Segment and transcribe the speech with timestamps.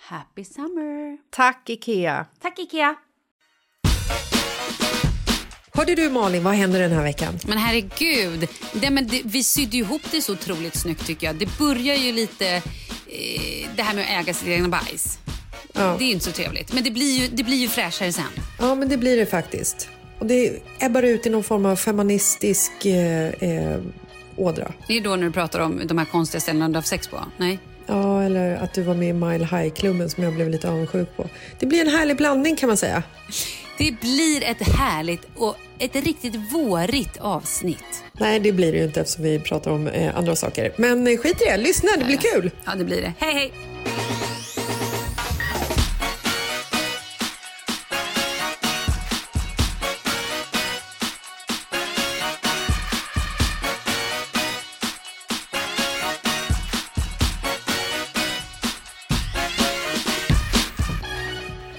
[0.00, 1.18] Happy summer!
[1.30, 2.26] Tack, Ikea!
[2.42, 2.94] Tack Ikea!
[5.72, 7.38] Hörde du Malin, vad händer den här veckan?
[7.46, 11.36] Men herregud, det, men det, vi sydde ju ihop det så otroligt snyggt tycker jag.
[11.36, 12.62] Det börjar ju lite, eh,
[13.76, 15.18] det här med att äga sitt egna bajs.
[15.72, 15.96] Ja.
[15.98, 18.24] Det är ju inte så trevligt, men det blir ju, det blir ju fräschare sen.
[18.58, 19.88] Ja, men det blir det faktiskt.
[20.18, 23.80] Och det ebbar ut i någon form av feministisk eh, eh,
[24.36, 24.72] ådra.
[24.86, 27.08] Det är då när du pratar om de här konstiga ställena du har haft sex
[27.08, 27.24] på?
[27.36, 27.58] Nej?
[27.90, 31.26] Ja, eller att du var med i Mile High-klubben som jag blev lite avundsjuk på.
[31.58, 33.02] Det blir en härlig blandning kan man säga.
[33.78, 38.04] Det blir ett härligt och ett riktigt vårigt avsnitt.
[38.12, 40.72] Nej, det blir det ju inte eftersom vi pratar om eh, andra saker.
[40.76, 42.50] Men eh, skit i det, lyssna, det blir kul!
[42.64, 43.12] Ja, det blir det.
[43.18, 43.52] Hej, hej!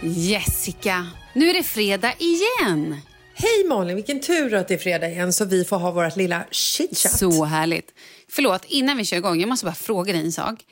[0.03, 2.95] Jessica, nu är det fredag igen.
[3.33, 6.45] Hej Malin, vilken tur att det är fredag igen så vi får ha vårt lilla
[6.51, 7.11] chitchat.
[7.11, 7.93] Så härligt.
[8.29, 10.65] Förlåt, innan vi kör igång, jag måste bara fråga dig en sak.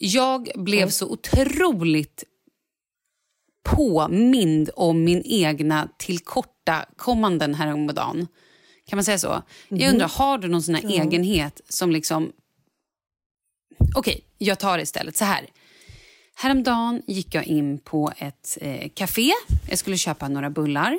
[0.00, 2.24] Jag blev så otroligt
[3.64, 8.28] påmind om min egna tillkortakommanden häromdagen.
[8.86, 9.42] Kan man säga så?
[9.68, 12.32] Jag undrar, har du någon sån här egenhet som liksom...
[13.96, 15.16] Okej, jag tar det istället.
[15.16, 15.46] Så här.
[16.34, 19.32] Häromdagen gick jag in på ett eh, café.
[19.68, 20.98] Jag skulle köpa några bullar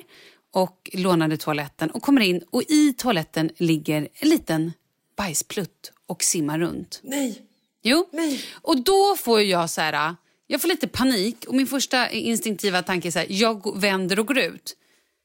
[0.54, 4.74] och lånade toaletten och kommer in och i toaletten ligger en liten
[5.18, 7.00] bajsplutt och simmar runt.
[7.04, 7.42] Nej,
[7.84, 8.10] Jo.
[8.12, 8.42] Nej.
[8.54, 10.16] Och då får jag så här,
[10.48, 14.28] jag får lite panik och min första instinktiva tanke är så här, jag vänder och
[14.28, 14.78] går ut.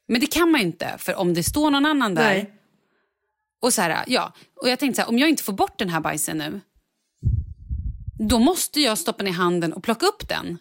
[0.08, 2.52] Men det kan man ju inte, för om det står någon annan där Nej.
[3.61, 4.32] och så här, ja,
[4.62, 6.61] och jag tänkte så här, om jag inte får bort den här bajsen nu,
[8.19, 10.59] då måste jag stoppa ner handen och plocka upp den.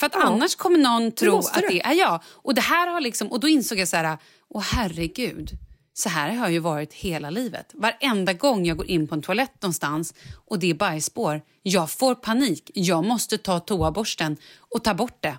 [0.00, 0.22] För att Ja.
[0.22, 2.22] annars kommer någon tro måste att det är jag.
[2.26, 4.18] Och det här har liksom, och då insåg jag så här,
[4.48, 5.50] åh herregud,
[5.92, 7.70] så här har jag ju varit hela livet.
[7.74, 10.14] Varenda gång jag går in på en toalett någonstans
[10.46, 12.70] och det är bajsspår, jag får panik.
[12.74, 15.38] Jag måste ta toaborsten och ta bort det.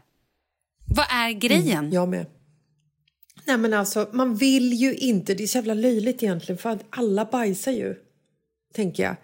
[0.96, 1.92] Vad är grejen?
[1.92, 2.26] Jag med.
[3.46, 6.86] Nej men alltså, man vill ju inte, det är så jävla löjligt egentligen för att
[6.90, 7.96] alla bajsar ju.
[8.74, 9.16] Tänker jag.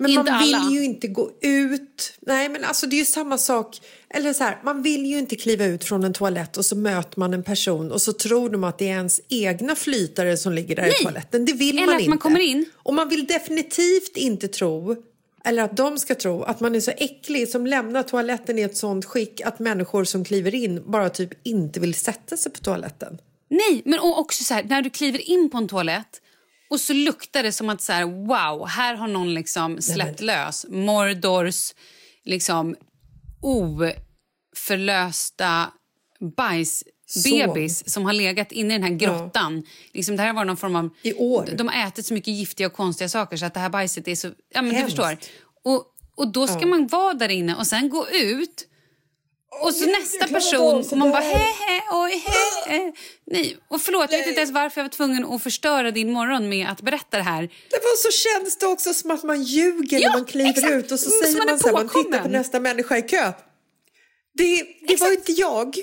[0.00, 0.70] Men Inte man vill alla.
[0.70, 2.12] ju inte gå ut.
[2.20, 3.80] Nej men alltså det är ju samma sak.
[4.10, 7.20] Eller så här, man vill ju inte kliva ut från en toalett och så möter
[7.20, 10.76] man en person och så tror de att det är ens egna flytare som ligger
[10.76, 10.94] där Nej.
[11.00, 11.44] i toaletten.
[11.44, 12.10] Det vill Eller man att inte.
[12.10, 12.64] man kommer in.
[12.74, 14.96] Och man vill definitivt inte tro
[15.44, 18.76] eller att de ska tro att man är så äcklig som lämnar toaletten i ett
[18.76, 23.18] sånt skick att människor som kliver in bara typ inte vill sätta sig på toaletten.
[23.48, 26.20] Nej, men och också så här, när du kliver in på en toalett
[26.70, 30.66] och så luktar det som att så här, wow, här har någon liksom släppt lös
[30.68, 31.74] Mordors
[32.24, 32.76] liksom
[34.56, 35.72] oförlösta
[36.36, 39.62] bajsbebis som har legat inne i den här grottan.
[39.92, 40.90] Liksom, det här var någon form av...
[41.02, 41.48] I år.
[41.56, 44.14] De har ätit så mycket giftiga och konstiga saker så att det här bajset är
[44.14, 44.32] så...
[44.54, 45.18] Ja, men du förstår.
[45.64, 48.67] Och, och då ska man vara där inne och sen gå ut
[49.50, 51.38] och så nästa person, och man bara sådär.
[51.38, 52.92] he he, oj he, he.
[53.26, 56.48] Nej, och förlåt, jag vet inte ens varför jag var tvungen att förstöra din morgon
[56.48, 57.42] med att berätta det här.
[57.42, 60.72] Det var så känns det också som att man ljuger Ja, när man kliver exakt.
[60.72, 63.02] ut och så säger som man man så här, man tittar på nästa människa i
[63.02, 63.32] kö.
[64.34, 65.76] Det, det var inte jag.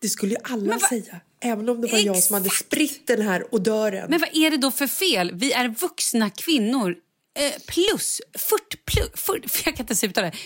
[0.00, 1.20] Det skulle ju alla säga.
[1.40, 4.10] Även om det var jag som hade spritt den här odören.
[4.10, 5.30] Men vad är det då för fel?
[5.34, 6.96] Vi är vuxna kvinnor
[7.38, 10.36] eh, plus 40 plus, 40, jag kan inte ens uttala det.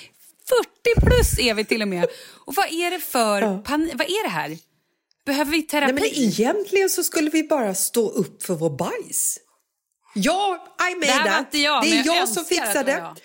[0.48, 2.06] 40 plus är vi till och med.
[2.46, 4.58] Och vad är det för pan- vad är det här?
[5.26, 5.92] Behöver vi terapi?
[5.92, 9.38] Nej, men egentligen så skulle vi bara stå upp för vår bajs.
[10.14, 11.40] Ja, I made det här var that.
[11.40, 13.18] inte jag, det men är jag, jag som fixade det var jag.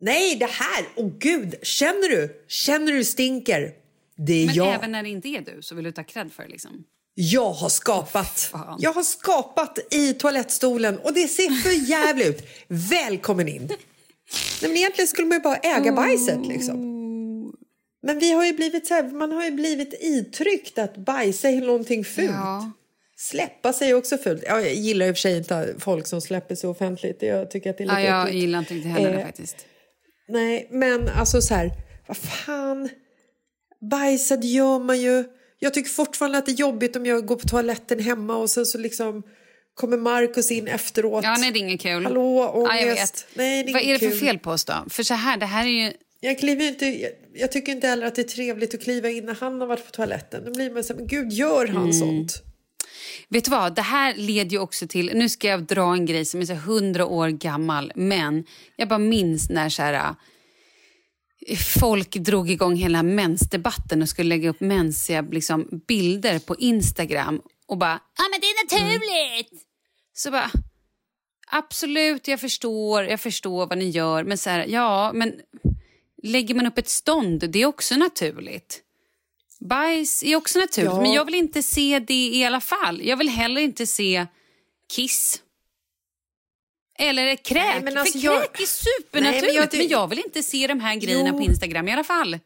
[0.00, 0.88] Nej, det här!
[0.96, 2.44] Åh gud, känner du?
[2.48, 3.72] Känner du stinker?
[4.26, 4.74] Det är Men jag.
[4.74, 6.84] även när det inte är du så vill du ta cred för det liksom.
[7.14, 8.40] Jag har skapat.
[8.52, 8.76] Fan.
[8.80, 12.44] Jag har skapat i toalettstolen och det ser för jävligt ut.
[12.68, 13.70] Välkommen in.
[14.62, 16.92] Nej, men egentligen skulle man ju bara äga bajset liksom.
[18.02, 21.60] Men vi har ju blivit så här, man har ju blivit itryckt att bajsa är
[21.60, 22.30] någonting fult.
[22.30, 22.70] Ja.
[23.18, 24.42] Släppa sig är också fult.
[24.46, 27.22] Ja, jag gillar i och för sig inte folk som släpper sig offentligt.
[27.22, 28.40] Jag tycker att det är lite Ja, jag äckligt.
[28.42, 29.56] gillar inte riktigt heller det Eh, faktiskt.
[30.28, 31.70] Nej, men alltså så här,
[32.06, 32.88] vad fan.
[33.90, 35.24] Bajsa, det gör man ju.
[35.58, 38.66] Jag tycker fortfarande att det är jobbigt om jag går på toaletten hemma och sen
[38.66, 39.22] så liksom
[39.76, 41.24] kommer Markus in efteråt.
[41.24, 42.04] Ja, nej, det är inget kul.
[42.04, 43.26] Hallå, ångest.
[43.28, 43.34] Ja.
[43.42, 44.18] Nej, det är Vad är det för kul.
[44.18, 44.74] fel på oss då?
[44.90, 45.92] För så här, det här är ju...
[46.20, 49.24] Jag, kliver inte, jag, jag tycker inte heller att det är trevligt att kliva in
[49.26, 50.44] när han har varit på toaletten.
[50.44, 51.92] Då blir man så här, men gud, gör han Mm.
[51.92, 52.42] sånt?
[53.28, 55.10] Vet du vad, det här leder ju också till...
[55.14, 58.44] Nu ska jag dra en grej som är så 100 år gammal, men
[58.76, 60.14] jag bara minns när så här,
[61.80, 67.78] folk drog igång hela mensdebatten och skulle lägga upp mensiga liksom, bilder på Instagram och
[67.78, 69.65] bara ja men det är naturligt.
[70.16, 70.50] Så bara
[71.46, 75.40] absolut, jag förstår, jag förstår vad ni gör, men så här, ja, men
[76.22, 78.82] lägger man upp ett stånd, det är också naturligt.
[79.60, 81.00] Bajs är också naturligt, Ja.
[81.00, 83.00] men jag vill inte se det i alla fall.
[83.04, 84.26] Jag vill heller inte se
[84.94, 85.42] kiss.
[86.98, 87.64] Eller kräk.
[87.74, 90.24] Nej, men alltså För jag- kräk är supernaturligt, Nej, men men, jag jag, ty- vill
[90.26, 91.36] inte se de här grejerna Jo.
[91.36, 92.38] på Instagram i alla fall.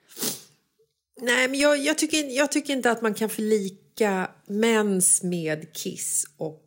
[1.21, 6.27] Nej, men jag, jag, tycker, jag tycker inte att man kan förlika mens med kiss
[6.37, 6.67] och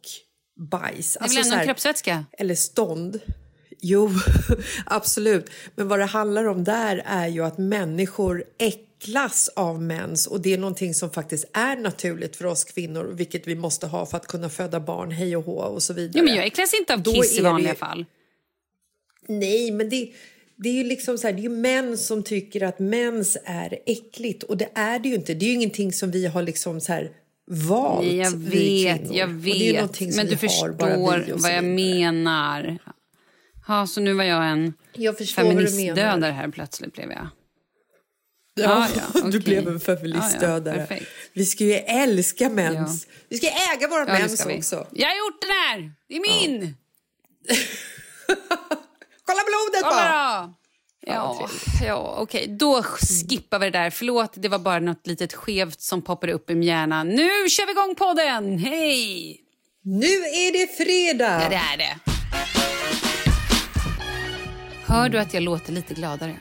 [0.56, 1.14] bajs.
[1.14, 2.26] Det är väl Alltså, ändå en kroppsvätska?
[2.32, 3.20] Eller stånd.
[3.86, 4.10] Jo,
[4.86, 5.50] absolut.
[5.76, 10.54] Men vad det handlar om där är ju att människor äcklas av mens och det
[10.54, 14.28] är någonting som faktiskt är naturligt för oss kvinnor vilket vi måste ha för att
[14.28, 16.14] kunna föda barn, hej och hå och så vidare.
[16.20, 18.06] Jo, men jag äcklas inte av kiss i det vanliga ju- fall.
[19.28, 20.12] Nej, men det,
[20.56, 24.44] det är ju liksom så här, det är män som tycker att mens är äckligt
[24.44, 25.34] och det är det ju inte.
[25.34, 27.12] Det är ju ingenting som vi har liksom så här
[27.52, 28.06] valt.
[28.06, 30.02] Nej, jag vet, jag vet.
[30.16, 32.78] Men du förstår vad jag menar.
[33.68, 37.28] Ja, så nu var jag en Jag du feministdödare här plötsligt blev jag.
[38.56, 39.40] Ja, Ja, ja, du okej.
[39.40, 40.88] blev en feministstödare.
[40.90, 40.96] Ja,
[41.34, 43.08] vi ska ju älska mens.
[43.30, 44.88] Vi ska äga våra Ja, mens också.
[44.92, 45.92] Jag har gjort den här!
[46.08, 46.62] Det är min!
[49.26, 50.42] Kolla blodet Kolla bara!
[50.42, 50.54] då!
[51.06, 51.50] Ja,
[51.82, 52.48] ja okej.
[52.60, 53.90] Då skippar vi det där.
[53.90, 57.04] Förlåt, det var bara något litet skevt som poppade upp i min hjärna.
[57.04, 58.58] Nu kör vi igång podden!
[58.58, 59.40] Hej!
[59.84, 61.42] Nu är det fredag!
[61.44, 62.00] Ja, det är det.
[64.86, 66.36] Hör du att jag låter lite gladare?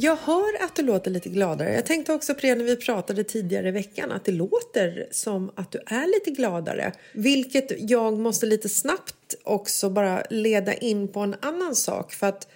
[0.00, 1.74] Jag hör att du låter lite gladare.
[1.74, 5.50] Jag tänkte också på det när vi pratade tidigare i veckan att det låter som
[5.56, 6.92] att du är lite gladare.
[7.12, 12.12] Vilket jag måste lite snabbt också bara leda in på en annan sak.
[12.12, 12.48] För att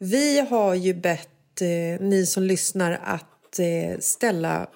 [0.00, 4.68] vi har ju bett eh, ni som lyssnar att eh, ställa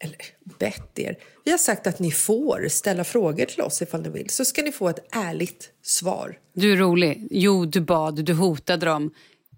[0.00, 0.16] eller
[0.58, 1.18] bett er.
[1.44, 4.30] Vi har sagt att ni får ställa frågor till oss ifall ni vill.
[4.30, 6.38] Så ska ni få ett ärligt svar.
[6.54, 7.28] Du är rolig.
[7.30, 9.10] Jo, du bad, du hotade dem.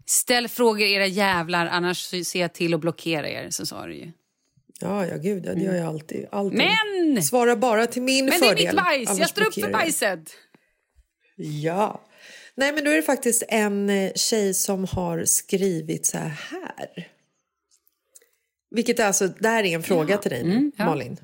[0.07, 3.51] Ställ frågor era jävlar, annars ser jag till att blockera er.
[3.51, 4.13] Så sa du ju.
[4.81, 6.27] Ja, ja gud, ja, det gör jag alltid.
[6.31, 6.59] alltid.
[6.59, 7.23] Men!
[7.23, 8.57] Svara bara till min Men fördel.
[8.57, 10.31] det är mitt bajs, jag står upp för bajset.
[11.43, 12.01] Ja.
[12.55, 17.09] Nej, men då är det faktiskt en eh, tjej som har skrivit så här.
[18.71, 20.85] Vilket är alltså, det här är en fråga till dig Mm, ja.
[20.87, 21.17] Malin.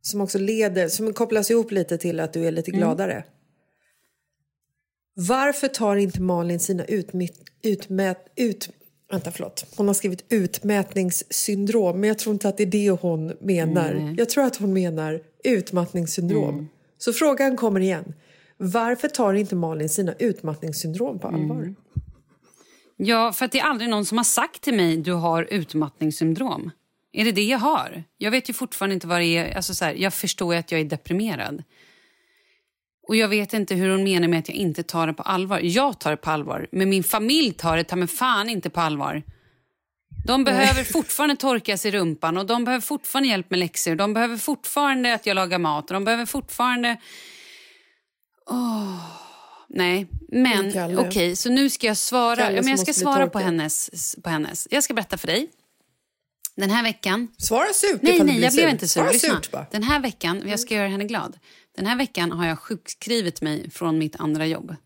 [0.00, 2.78] Som också leder, som kopplas ihop lite till att du är lite Mm.
[2.80, 3.24] gladare.
[5.14, 7.32] Varför tar inte Malin sina utmät,
[7.62, 8.70] utmät, ut,
[9.10, 9.64] vänta, förlåt.
[9.76, 14.14] Hon har skrivit utmätningssyndrom, men jag tror inte att det är det hon menar.
[14.18, 16.54] Jag tror att hon menar utmattningssyndrom.
[16.54, 16.68] Mm.
[16.98, 18.14] Så frågan kommer igen.
[18.58, 21.56] Varför tar inte Malin sina utmattningssyndrom på allvar?
[21.56, 21.76] Mm.
[22.96, 26.70] Ja, för att det är aldrig någon som har sagt till mig du har utmattningssyndrom.
[27.12, 28.04] Är det det jag har?
[28.18, 29.56] Jag vet ju fortfarande inte vad det är.
[29.56, 31.62] Alltså så här, jag förstår ju att jag är deprimerad.
[33.08, 35.60] Och jag vet inte hur hon menar med att jag inte tar det på allvar.
[35.62, 38.80] Jag tar det på allvar, men min familj tar det ta mig fan inte på
[38.80, 39.22] allvar.
[40.26, 43.94] De behöver fortfarande torka sig i rumpan och de behöver fortfarande hjälp med läxor.
[43.94, 46.96] De behöver fortfarande att jag lagar mat och de behöver fortfarande...
[48.50, 48.98] Åh,
[49.68, 52.36] nej, men okej, så nu ska jag svara.
[52.36, 54.68] Kalle Ja, men jag ska svara på hennes, på hennes.
[54.70, 55.50] Jag ska berätta för dig.
[56.56, 59.00] Den här veckan Svara surt Nej, nej, jag blev inte sur.
[59.00, 59.34] Svara Lyssna.
[59.34, 59.66] surt bara.
[59.70, 61.38] Den här veckan, jag ska göra henne glad.
[61.76, 64.76] Den här veckan har jag sjukskrivit mig från mitt andra jobb.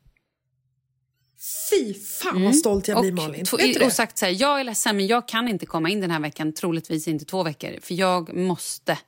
[1.71, 3.35] Fy fan vad stolt jag blir Malin.
[3.35, 3.45] Mm.
[3.67, 3.87] Vet du det?
[3.87, 6.21] och sagt så här, jag är ledsen men jag kan inte komma in den här
[6.21, 7.79] veckan, troligtvis inte två veckor.
[7.83, 8.99] För jag måste,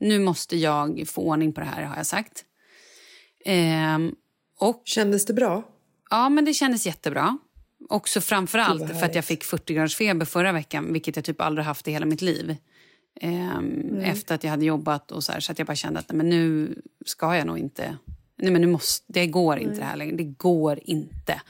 [0.00, 2.44] nu måste jag få ordning på det här har jag sagt.
[3.44, 4.14] Ehm,
[4.58, 5.62] och Kändes det bra?
[6.10, 7.38] ja, men det kändes jättebra.
[7.88, 11.64] Också framförallt för att jag fick 40 graders feber förra veckan, vilket jag typ aldrig
[11.64, 12.56] haft i hela mitt liv.
[13.20, 16.08] Ehm, Efter att jag hade jobbat och så här, så att jag bara kände att
[16.08, 16.74] nej, men nu
[17.06, 17.96] ska jag nog inte.
[18.36, 20.16] Nej, men nu måste, det går inte det här längre.
[20.16, 21.40] Det går inte.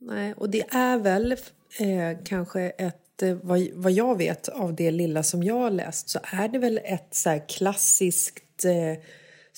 [0.00, 1.32] Nej, och det är väl
[1.78, 6.08] eh, kanske ett, eh, vad, vad jag vet av det lilla som jag har läst
[6.10, 9.02] så är det väl ett så klassiskt eh,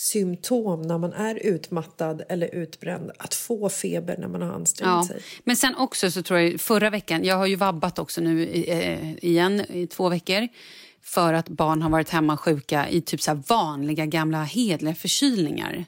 [0.02, 5.06] symptom när man är utmattad eller utbränd att få feber när man har ansträngt Ja.
[5.08, 5.22] sig.
[5.44, 9.14] Men sen också så tror jag förra veckan, jag har ju vabbat också nu eh,
[9.24, 10.48] igen i två veckor
[11.02, 15.84] för att barn har varit hemma sjuka i typ så vanliga gamla hedliga förkylningar.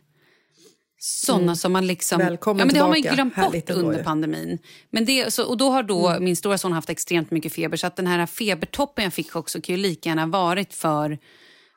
[0.99, 2.21] Såna som man liksom...
[2.21, 2.31] Mm.
[2.31, 3.15] Välkommen ja, men det har man ju tillbaka.
[3.17, 4.59] glömt Härligt bort under pandemin.
[4.91, 6.25] Men det, så, och då har då Mm.
[6.25, 9.61] min stora son haft extremt mycket feber så att den här febertoppen jag fick också
[9.61, 11.19] kan ju lika gärna varit för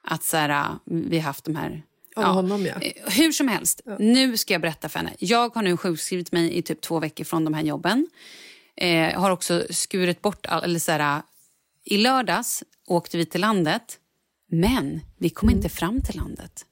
[0.04, 1.84] att så här, vi har haft de här...
[2.26, 2.76] Av honom, ja.
[2.82, 5.14] Eh, Hur som helst, nu ska jag berätta för henne.
[5.20, 8.08] Jag har nu sjukskrivit mig i typ två veckor från de här jobben.
[8.76, 11.22] Eh, har också skurit bort, all, eller så här,
[11.84, 14.00] i lördags åkte vi till landet.
[14.52, 15.58] Men vi kom Mm.
[15.58, 16.66] inte fram till landet.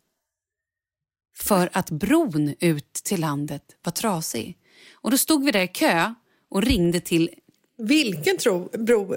[1.38, 4.58] För att bron ut till landet var trasig.
[4.94, 6.14] Och då stod vi där i kö
[6.50, 7.30] och ringde till
[7.78, 9.16] Vilken tro, bro?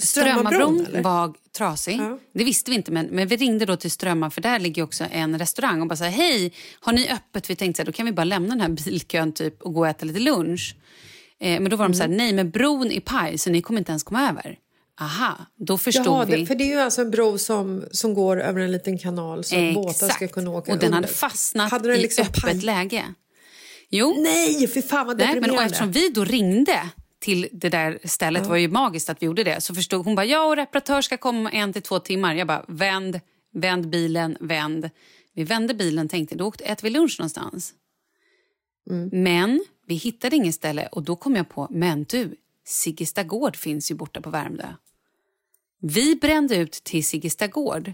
[0.00, 1.96] Strömmabron var trasig.
[2.00, 2.18] Ja.
[2.34, 5.04] Det visste vi inte, men, men vi ringde då till Strömmar för där ligger också
[5.10, 7.50] en restaurang och bara så här, hej, har ni öppet?
[7.50, 9.80] Vi tänkte så här, då kan vi bara lämna den här bilkön typ och gå
[9.80, 10.76] och äta lite lunch.
[11.40, 12.10] Eh, men då var de så Mm.
[12.12, 14.58] här, nej men bron är paj så ni kommer inte ens komma över.
[15.00, 16.36] Aha, då förstod Jaha, vi.
[16.36, 19.44] det, för det är ju alltså en bro som, som går över en liten kanal
[19.44, 20.96] så att båtar ska kunna åka och den under.
[20.96, 23.04] hade fastnat Hade den i liksom öppet paj- läge.
[23.90, 25.64] Jo, Nej, för fan vad Nej, men och deprimerande.
[25.66, 26.88] eftersom vi då ringde
[27.26, 29.60] till det där stället var ju magiskt att vi gjorde det.
[29.60, 32.34] Så förstod hon bara, ja och reparatör ska komma om en till två timmar.
[32.34, 33.20] Jag bara, vänd,
[33.52, 34.90] vänd bilen, vänd.
[35.34, 37.74] Vi vände bilen tänkte, då åkte, äter vi lunch någonstans.
[39.12, 43.90] Men vi hittade inget ställe och då kom jag på, men du, Siggesta gård finns
[43.90, 44.66] ju borta på Värmdö.
[45.80, 47.92] Vi brände ut till Siggesta gård.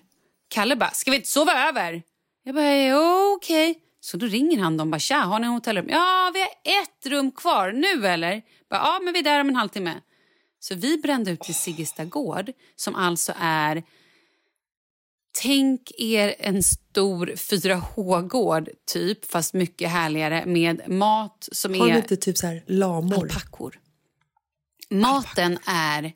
[0.48, 2.02] Kalle bara, ska vi inte sova över?
[2.44, 3.78] Jag bara, "Jo, okej.
[4.04, 5.86] Så då ringer han dem bara, tja, har ni hotellrum?
[5.88, 7.72] Ja, vi har ett rum kvar.
[7.72, 8.42] Nu eller?
[8.70, 10.00] Bara, ja, men vi är där om en halvtimme.
[10.60, 13.82] Så vi brände ut till Siggesta gård som alltså är
[15.42, 22.16] Tänk er en stor 4H-gård, typ, fast mycket härligare med mat som Har är inte
[22.16, 23.14] typ så här lamor?
[23.14, 23.80] alpackor.
[24.90, 26.12] Maten är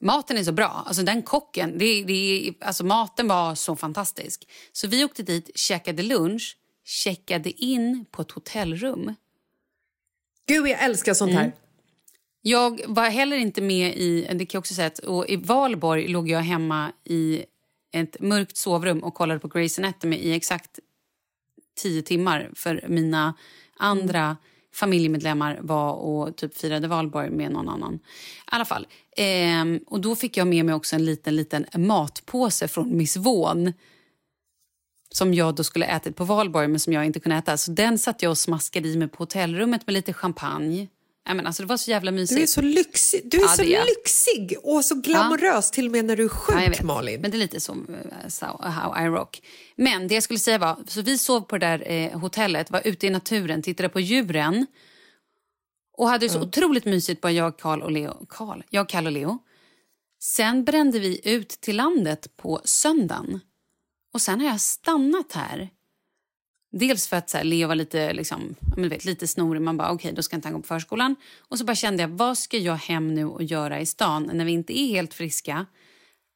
[0.00, 0.84] Maten är så bra.
[0.86, 4.48] Alltså den kocken, det, det, alltså maten var så fantastisk.
[4.72, 9.14] Så vi åkte dit, käkade lunch, checkade in på ett hotellrum.
[10.46, 11.52] Gud, jag älskar sånt här.
[12.42, 14.28] Jag var heller inte med i...
[14.34, 17.44] det kan också säga, och I Valborg låg jag hemma i
[17.92, 20.78] ett mörkt sovrum och kollade på Grey's Anatomy i exakt
[21.76, 23.34] tio timmar för mina
[23.76, 24.36] andra mm.
[24.74, 27.94] familjemedlemmar var och typ firade valborg med någon annan.
[27.94, 27.98] I
[28.44, 28.86] alla fall.
[29.16, 33.72] Ehm, och då fick jag med mig också en liten, liten matpåse från Miss Vaughan
[35.10, 37.56] som jag då skulle ätit på valborg men som jag inte kunde äta.
[37.56, 40.88] Så den satt jag och smaskade i mig på hotellrummet med lite champagne.
[41.26, 42.36] men alltså, det var så jävla mysigt.
[42.36, 45.74] Du är så lyxig, du är ja, så lyxig och så glamorös ja.
[45.74, 47.20] till och med när du är sjuk, ja, Malin.
[47.20, 47.72] Men det är lite så,
[48.42, 49.42] eh, how I rock.
[49.76, 52.82] Men det jag skulle säga var, så vi sov på det där eh, hotellet, var
[52.84, 54.66] ute i naturen, tittade på djuren
[55.96, 56.48] och hade så mm.
[56.48, 58.26] otroligt mysigt bara jag, Karl och Leo.
[58.28, 59.38] Carl, jag, Karl och Leo.
[60.20, 63.40] Sen brände vi ut till landet på söndagen.
[64.16, 65.70] Och sen har jag stannat här.
[66.72, 69.62] Dels för att så här, Leo var lite, liksom, men vet, lite snorig.
[69.62, 71.16] Man bara, okej, okay, då ska inte han gå på förskolan.
[71.48, 74.44] Och så bara kände jag, vad ska jag hem nu och göra i stan när
[74.44, 75.66] vi inte är helt friska?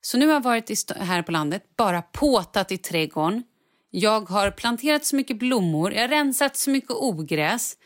[0.01, 3.43] Så nu har jag varit här på landet, bara påtat i trädgården.
[3.91, 7.77] Jag har planterat så mycket blommor, jag har rensat så mycket ogräs.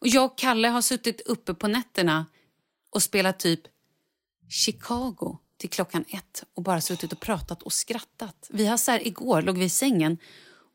[0.00, 2.26] Och jag och Kalle har suttit uppe på nätterna
[2.94, 3.60] och spelat typ
[4.48, 8.46] Chicago till klockan ett och bara suttit och pratat och skrattat.
[8.50, 10.18] Vi har så här, igår låg vi i sängen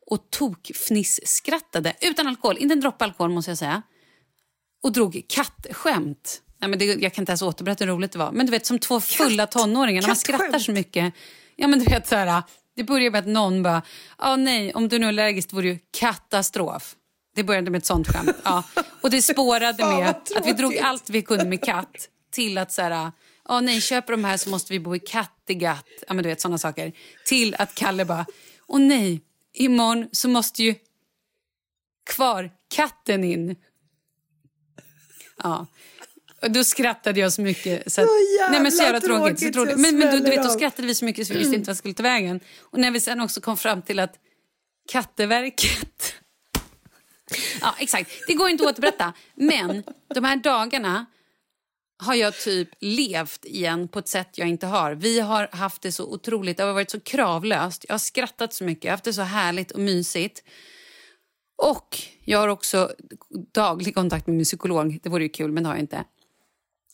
[0.06, 3.82] och tokfniss-skrattade utan alkohol, inte en droppe alkohol måste jag säga.
[4.82, 6.42] Och drog kattskämt.
[6.58, 8.32] Nej, men det, jag kan inte ens återberätta hur roligt det var.
[8.32, 11.14] Men du vet som två fulla tonåringar när man skrattar så mycket.
[11.56, 12.42] Ja men du vet så här,
[12.76, 13.82] det började med att någon bara,
[14.18, 16.96] ja nej om du nu är allergisk vore det katastrof.
[17.34, 18.36] Det började med ett sånt skämt.
[18.44, 18.64] Ja.
[19.02, 22.82] Och det spårade med att vi drog allt vi kunde med katt till att så
[22.82, 23.12] här,
[23.48, 25.86] oh, nej, köper de här så måste vi bo i Kattegatt.
[26.08, 26.92] Ja, men du vet sådana saker.
[27.24, 28.26] Till att Kalle bara,
[28.66, 29.20] åh nej,
[29.52, 30.74] imorgon så måste ju
[32.10, 33.56] kvar katten in.
[35.42, 35.66] Ja.
[36.42, 37.92] Och då skrattade jag så mycket.
[37.92, 39.40] Så att, så nej, men så jävla tråkigt.
[39.40, 39.78] Så tråkigt.
[39.78, 41.76] Men, men då, du vet, då skrattade vi så mycket så vi visste inte vad
[41.76, 42.40] skulle ta vägen.
[42.60, 44.18] Och när vi sen också kom fram till att
[44.88, 46.14] Katteverket...
[47.60, 48.10] Ja, exakt.
[48.26, 49.12] Det går inte att återberätta.
[49.34, 49.82] Men
[50.14, 51.06] de här dagarna
[51.98, 54.92] har jag typ levt igen på ett sätt jag inte har.
[54.92, 57.84] Vi har haft det så otroligt, det har varit så kravlöst.
[57.88, 60.42] Jag har skrattat så mycket, jag har haft det så härligt och mysigt.
[61.62, 62.92] Och jag har också
[63.54, 65.00] daglig kontakt med min psykolog.
[65.02, 66.04] Det vore ju kul, men det har jag inte.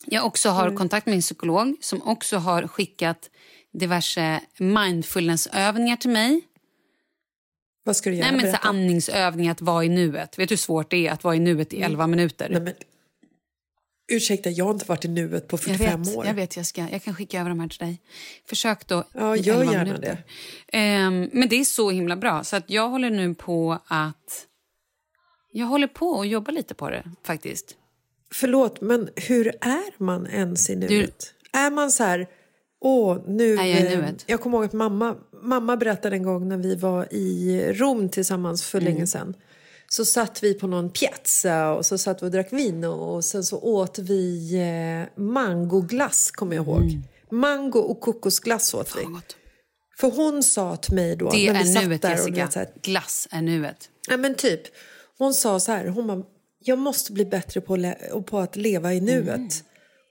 [0.05, 0.77] Jag också har mm.
[0.77, 3.29] kontakt med min psykolog som också har skickat
[3.73, 6.41] diverse mindfulnessövningar till mig.
[7.83, 8.31] Vad ska du göra?
[8.31, 10.39] Nej, men så andningsövningar, att vara i nuet.
[10.39, 12.11] Vet du hur svårt det är att vara i nuet i 11 mm.
[12.11, 12.49] minuter?
[12.49, 12.73] Nej, men
[14.07, 16.25] Ursäkta, jag har inte varit i nuet på 45 jag vet, år.
[16.25, 18.01] Jag vet, jag, ska, jag kan skicka över de här till dig.
[18.45, 20.23] Försök då Ja, gör gärna minuter.
[20.71, 21.07] det.
[21.07, 22.43] Um, men det är så himla bra.
[22.43, 24.47] Så att jag håller nu på att...
[25.51, 27.75] Jag håller på och jobbar lite på det faktiskt.
[28.31, 30.89] Förlåt, men hur är man ens i nuet?
[31.51, 31.59] Du...
[31.59, 32.27] Är man så här...
[32.79, 33.55] Åh, nu...
[33.55, 34.23] Är jag, i nuet?
[34.27, 38.65] jag kommer ihåg att mamma, mamma berättade en gång när vi var i Rom tillsammans
[38.65, 38.93] för mm.
[38.93, 39.35] länge sedan
[39.95, 43.43] så satt vi på någon piazza och så satt vi och drack vin och sen
[43.43, 46.81] så åt vi eh, mangoglass kommer jag ihåg.
[46.81, 47.03] Mm.
[47.31, 49.01] Mango och kokosglass åt vi.
[49.99, 51.29] För hon sa till mig då...
[51.29, 52.45] Det när vi är satt nuet där Jessica.
[52.45, 53.89] Och, så här, Glass är nuet.
[54.07, 54.61] Ja men typ.
[55.17, 56.23] Hon sa så här, hon bara,
[56.59, 57.93] jag måste bli bättre på,
[58.25, 59.35] på att leva i nuet.
[59.35, 59.49] Mm.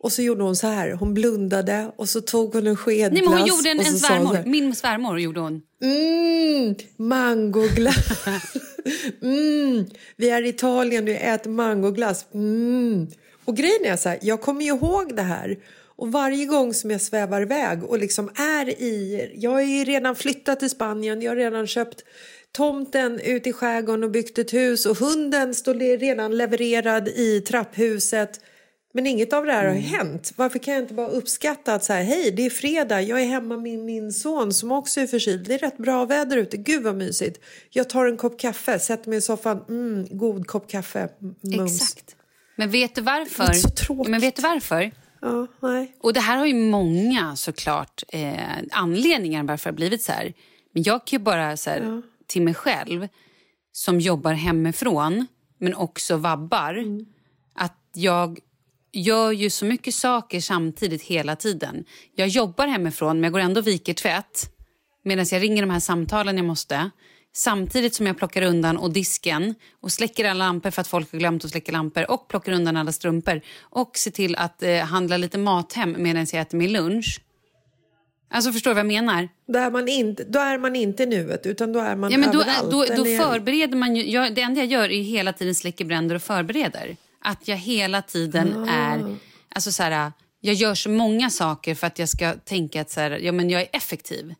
[0.02, 3.22] Och så gjorde hon så här, hon blundade och så tog hon en sked Nej,
[3.22, 5.62] men hon gjorde en, en svärmor, min svärmor gjorde hon.
[5.82, 8.26] Mm, mangoglass.
[9.22, 12.26] mm, vi är i Italien, och äter mangoglass.
[12.34, 13.06] Mm.
[13.44, 15.58] Och grejen är så här, jag kommer ihåg det här.
[15.96, 19.30] Och varje gång som jag svävar iväg och liksom är i...
[19.34, 22.04] Jag har ju redan flyttat till Spanien, jag har redan köpt
[22.52, 28.40] tomten ute i skärgården och byggt ett hus och hunden står redan levererad i trapphuset.
[28.96, 29.74] Men inget av det här mm.
[29.74, 30.32] har hänt.
[30.36, 33.26] Varför kan jag inte bara uppskatta att så här, hej, det är fredag, jag är
[33.26, 35.46] hemma med min son som också är förkyld.
[35.46, 37.44] Det är rätt bra väder ute, gud vad mysigt.
[37.70, 41.08] Jag tar en kopp kaffe, sätter mig i soffan, mm, god kopp kaffe,
[41.40, 41.82] mums.
[41.82, 42.16] Exakt.
[42.56, 43.52] Men vet du varför?
[43.52, 44.10] Så tråkigt.
[44.10, 44.90] Men vet du varför?
[45.20, 45.96] Ja, nej.
[46.00, 48.32] Och det här har ju många såklart eh,
[48.70, 50.32] anledningar varför det har blivit så här.
[50.72, 52.02] Men jag kan ju bara så här, ja.
[52.26, 53.08] till mig själv
[53.72, 55.26] som jobbar hemifrån
[55.58, 56.74] men också vabbar.
[56.74, 57.06] Mm.
[57.54, 58.38] Att jag
[58.94, 61.84] gör ju så mycket saker samtidigt hela tiden.
[62.14, 64.50] Jag jobbar hemifrån men jag går ändå och viker tvätt
[65.04, 66.90] medan jag ringer de här samtalen jag måste.
[67.36, 71.18] Samtidigt som jag plockar undan och disken och släcker alla lampor för att folk har
[71.18, 75.16] glömt att släcka lampor och plockar undan alla strumpor och ser till att eh, handla
[75.16, 77.20] lite mat hem medan jag äter min lunch.
[78.30, 79.28] Alltså förstår du vad jag menar?
[79.46, 82.32] Då är man inte, då är man inte nuet utan då är man ja, men
[82.32, 82.70] då, överallt.
[82.70, 85.84] Då, då, då förbereder man ju, jag, det enda jag gör är hela tiden släcker
[85.84, 86.96] bränder och förbereder.
[87.24, 88.72] Att jag hela tiden ah.
[88.72, 89.16] är...
[89.48, 93.00] Alltså så här, jag gör så många saker för att jag ska tänka att så
[93.00, 94.34] här, ja, men jag är effektiv.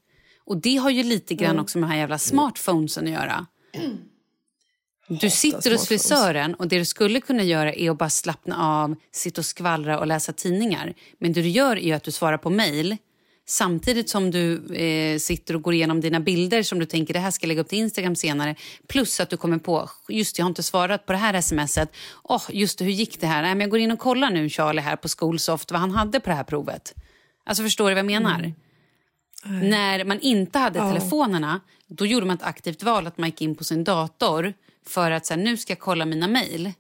[0.45, 3.47] Och det har ju lite grann också med de här jävla smartphonesen att göra.
[5.09, 8.97] Du sitter hos frisören och det du skulle kunna göra är att bara slappna av,
[9.13, 10.95] sitta och skvallra och läsa tidningar.
[11.19, 12.97] Men det du gör är att du svarar på mejl
[13.47, 17.31] samtidigt som du eh, sitter och går igenom dina bilder som du tänker det här
[17.31, 18.55] ska jag lägga upp till Instagram senare.
[18.89, 21.97] Plus att du kommer på, just jag har inte svarat på det här smset.
[22.23, 23.43] Oh, just det, hur gick det här?
[23.43, 26.21] Nej, men jag går in och kollar nu Charlie här på Skolsoft vad han hade
[26.21, 26.95] på det här provet.
[27.47, 28.53] Alltså förstår du vad jag menar?
[29.47, 29.71] Mm.
[29.71, 30.93] När man inte hade ja.
[30.93, 34.55] telefonerna då gjorde man ett aktivt val att man gick in på sin dator
[34.87, 36.73] för att så här, nu ska jag kolla mina mejl.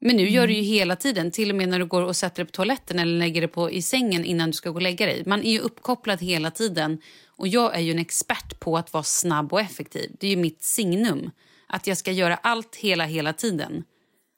[0.00, 2.36] Men nu gör du ju hela tiden, till och med när du går och sätter
[2.36, 5.06] dig på toaletten eller lägger dig på i sängen innan du ska gå och lägga
[5.06, 5.22] dig.
[5.26, 9.02] Man är ju uppkopplad hela tiden och jag är ju en expert på att vara
[9.02, 10.16] snabb och effektiv.
[10.20, 11.30] Det är ju mitt signum.
[11.66, 13.84] Att jag ska göra allt hela, hela tiden.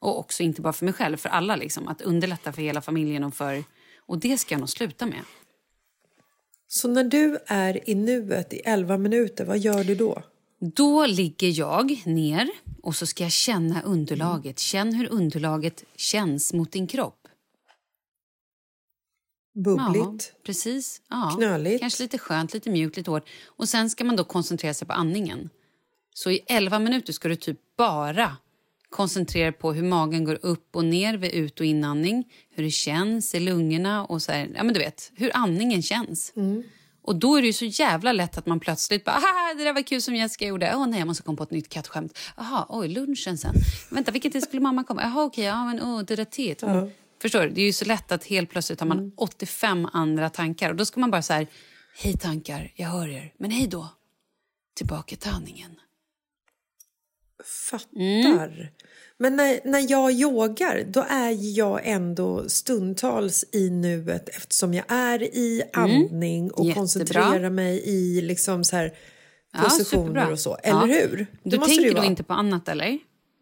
[0.00, 1.88] Och också inte bara för mig själv, för alla liksom.
[1.88, 3.64] Att underlätta för hela familjen och för...
[4.06, 5.20] Och det ska jag nog sluta med.
[6.68, 10.22] Så när du är i nuet i 11 minuter, vad gör du då?
[10.60, 12.50] Då ligger jag ner
[12.82, 14.58] och så ska jag känna underlaget.
[14.58, 17.28] Känn hur underlaget känns mot din kropp.
[19.54, 20.32] Bubbligt.
[20.34, 21.02] Ja, precis.
[21.08, 21.32] Ja.
[21.36, 21.80] Knöligt.
[21.80, 23.28] Kanske lite skönt, lite mjukt, lite hårt.
[23.46, 25.50] Och sen ska man då koncentrera sig på andningen.
[26.14, 28.36] Så i 11 minuter ska du typ bara
[28.90, 32.32] koncentrera på hur magen går upp och ner vid ut och inandning.
[32.50, 36.32] Hur det känns i lungorna och så här, ja men du vet, hur andningen känns.
[36.36, 36.62] Mm.
[37.10, 39.82] Och då är det så jävla lätt att man plötsligt bara, Haha, det där var
[39.82, 40.72] kul som Jessica gjorde.
[40.74, 42.18] Åh oh, nej, jag måste komma på ett nytt kattskämt.
[42.36, 43.54] Jaha, oj, lunchen sen.
[43.90, 45.02] Vänta, vilken tid skulle mamma komma?
[45.02, 46.62] Jaha, okej, ja men åh, det där teet.
[46.62, 46.90] Mm.
[47.22, 47.48] Förstår du?
[47.48, 50.70] Det är ju så lätt att helt plötsligt har man 85 andra tankar.
[50.70, 51.46] Och då ska man bara så här,
[52.02, 53.88] hej tankar, jag hör er, men hej då.
[54.76, 55.80] Tillbaka till andningen.
[57.70, 57.96] Fattar.
[57.96, 58.66] Mm.
[59.22, 65.22] Men när, när jag yogar då är jag ändå stundtals i nuet eftersom jag är
[65.22, 65.90] i mm.
[65.90, 66.50] andning mm.
[66.54, 66.74] och Jättebra.
[66.74, 68.92] koncentrerar mig i liksom så här
[69.64, 70.56] positioner ja, och så.
[70.62, 70.86] Eller ja.
[70.86, 71.26] hur?
[71.42, 72.98] Du tänker då inte på annat eller?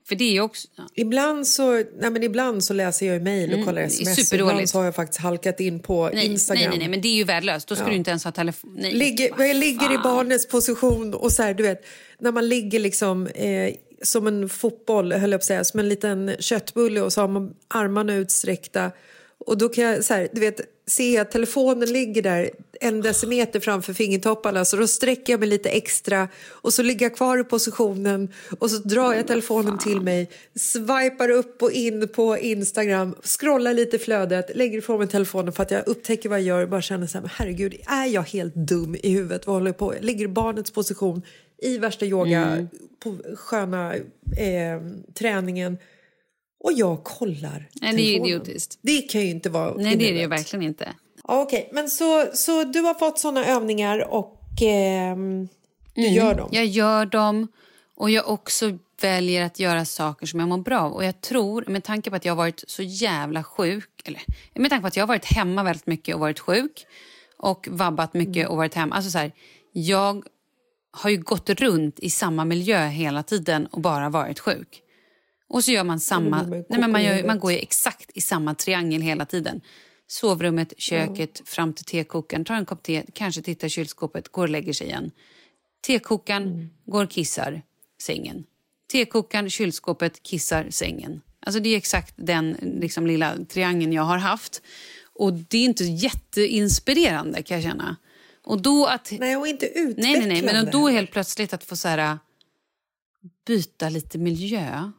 [0.09, 0.69] För det är också...
[0.77, 0.85] Ja.
[0.95, 4.33] Ibland, så, nej men ibland så läser jag mejl och mm, kollar sms.
[4.33, 6.61] Ibland så har jag faktiskt halkat in på nej, Instagram.
[6.61, 7.69] Nej, nej, nej, men det är ju värdelöst.
[7.69, 7.91] Då ska ja.
[7.91, 8.77] du inte ens ha telefon.
[8.79, 11.87] Nej, ligger, jag ligger i barnets position och så här, du vet,
[12.19, 15.89] när man ligger liksom eh, som en fotboll, höll jag på att säga, som en
[15.89, 18.91] liten köttbulle och så har man armarna utsträckta.
[19.47, 23.61] Och då kan jag så här, du vet, se att telefonen ligger där en decimeter
[23.61, 27.45] framför fingertopparna så då sträcker jag mig lite extra och så ligger jag kvar i
[27.45, 33.75] positionen och så drar jag telefonen till mig, swipar upp och in på Instagram, scrollar
[33.75, 36.69] lite i flödet, lägger ifrån mig telefonen för att jag upptäcker vad jag gör och
[36.69, 39.47] bara känner så här, herregud, är jag helt dum i huvudet?
[39.47, 39.95] Vad håller jag på?
[39.95, 41.23] Jag ligger i barnets position
[41.63, 42.69] i värsta yoga, mm.
[43.01, 44.81] på sköna eh,
[45.15, 45.79] träningen
[46.61, 48.79] och jag kollar Nej, det är idiotiskt.
[48.83, 50.95] Det kan ju inte vara Nej, det är det ju verkligen inte.
[51.23, 51.75] Okej, okay.
[51.75, 56.15] men så, så du har fått såna övningar och eh, du mm.
[56.15, 56.49] gör dem?
[56.53, 57.49] Jag gör dem
[57.95, 60.93] och jag också väljer att göra saker som jag mår bra av.
[60.93, 64.23] Och jag tror, med tanke på att jag har varit så jävla sjuk, eller
[64.55, 66.87] med tanke på att jag har varit hemma väldigt mycket och varit sjuk
[67.37, 68.51] och vabbat mycket mm.
[68.51, 68.95] och varit hemma.
[68.95, 69.33] Alltså så här,
[69.73, 70.25] jag
[70.99, 74.83] har ju gått runt i samma miljö hela tiden och bara varit sjuk.
[75.49, 76.43] Och så gör man samma...
[76.43, 79.61] Nej, men man, gör, man går ju exakt i samma triangel hela tiden.
[80.07, 81.45] Sovrummet, köket, ja.
[81.47, 84.87] fram till tekokaren, tar en kopp te, kanske tittar i kylskåpet, går och lägger sig
[84.87, 85.11] igen.
[85.87, 86.71] Tekokaren, mm.
[86.87, 87.63] går och kissar,
[88.03, 88.45] sängen.
[88.93, 91.21] Tekokaren, kylskåpet, kissar, sängen.
[91.41, 94.63] Alltså det är exakt den liksom, lilla triangeln jag har haft.
[95.15, 97.97] Och det är inte jätteinspirerande kan jag känna.
[98.49, 99.13] Och då att...
[99.19, 100.03] Nej, och inte utvecklande.
[100.03, 100.55] Nej, nej, nej.
[100.55, 102.19] Men då helt plötsligt att få så här,
[103.47, 104.91] byta lite miljö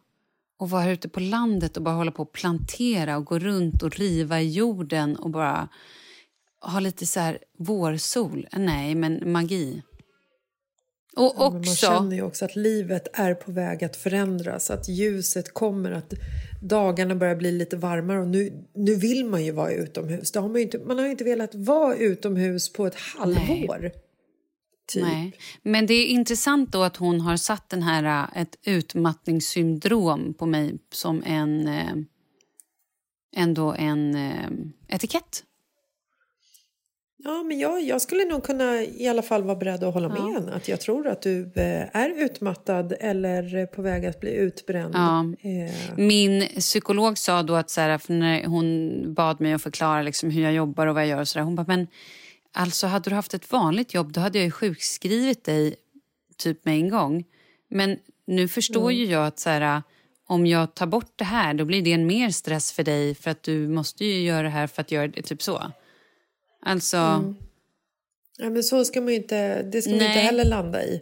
[0.60, 3.96] och vara ute på landet och bara hålla på och plantera och gå runt och
[3.96, 5.68] riva i jorden och bara
[6.62, 8.48] ha lite så här vårsol.
[8.52, 9.84] Nej, men magi.
[11.20, 11.58] Och ja, också...
[11.58, 16.14] Man känner ju också att livet är på väg att förändras, att ljuset kommer, att
[16.62, 20.32] dagarna börjar bli lite varmare och nu, nu vill man ju vara utomhus.
[20.32, 23.80] Det har man, ju inte, man har ju inte velat vara utomhus på ett halvår.
[23.82, 23.94] Nej.
[24.92, 25.04] Typ.
[25.04, 25.34] Nej.
[25.62, 28.04] Men det är intressant då att hon har satt den här,
[28.34, 31.94] äh, ett utmattningssyndrom på mig som en, äh,
[33.36, 35.44] ändå en äh, etikett.
[37.24, 40.44] Ja, men jag, jag skulle nog kunna i alla fall vara beredd att hålla med
[40.48, 40.54] ja.
[40.54, 41.52] Att jag tror att du
[41.94, 44.96] är utmattad eller på väg att bli utbränd.
[44.96, 45.20] Ja.
[45.42, 45.98] Eh.
[45.98, 50.44] Min psykolog sa då att så här, när hon bad mig att förklara liksom hur
[50.44, 51.88] jag jobbar och vad jag gör och så där, hon bara, men
[52.52, 55.76] Alltså hade du haft ett vanligt jobb då hade jag ju sjukskrivit dig
[56.38, 57.26] typ med en gång.
[57.70, 58.96] Men nu förstår mm.
[58.96, 59.84] ju jag att så här,
[60.28, 63.32] om jag tar bort det här då blir det en mer stress för dig för
[63.32, 65.72] att du måste ju göra det här för att göra det, typ så.
[66.62, 66.98] Alltså...
[66.98, 67.36] Mm.
[68.38, 70.08] Ja, men så ska man inte, det ska man Nej.
[70.08, 71.02] inte heller landa i.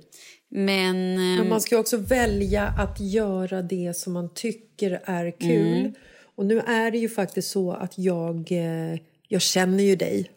[0.50, 1.16] Men...
[1.16, 5.80] Men ehm, man ska också välja att göra det som man tycker är kul.
[5.80, 5.94] Mm.
[6.36, 10.32] Och nu är det ju faktiskt så att jag, eh, jag känner ju dig.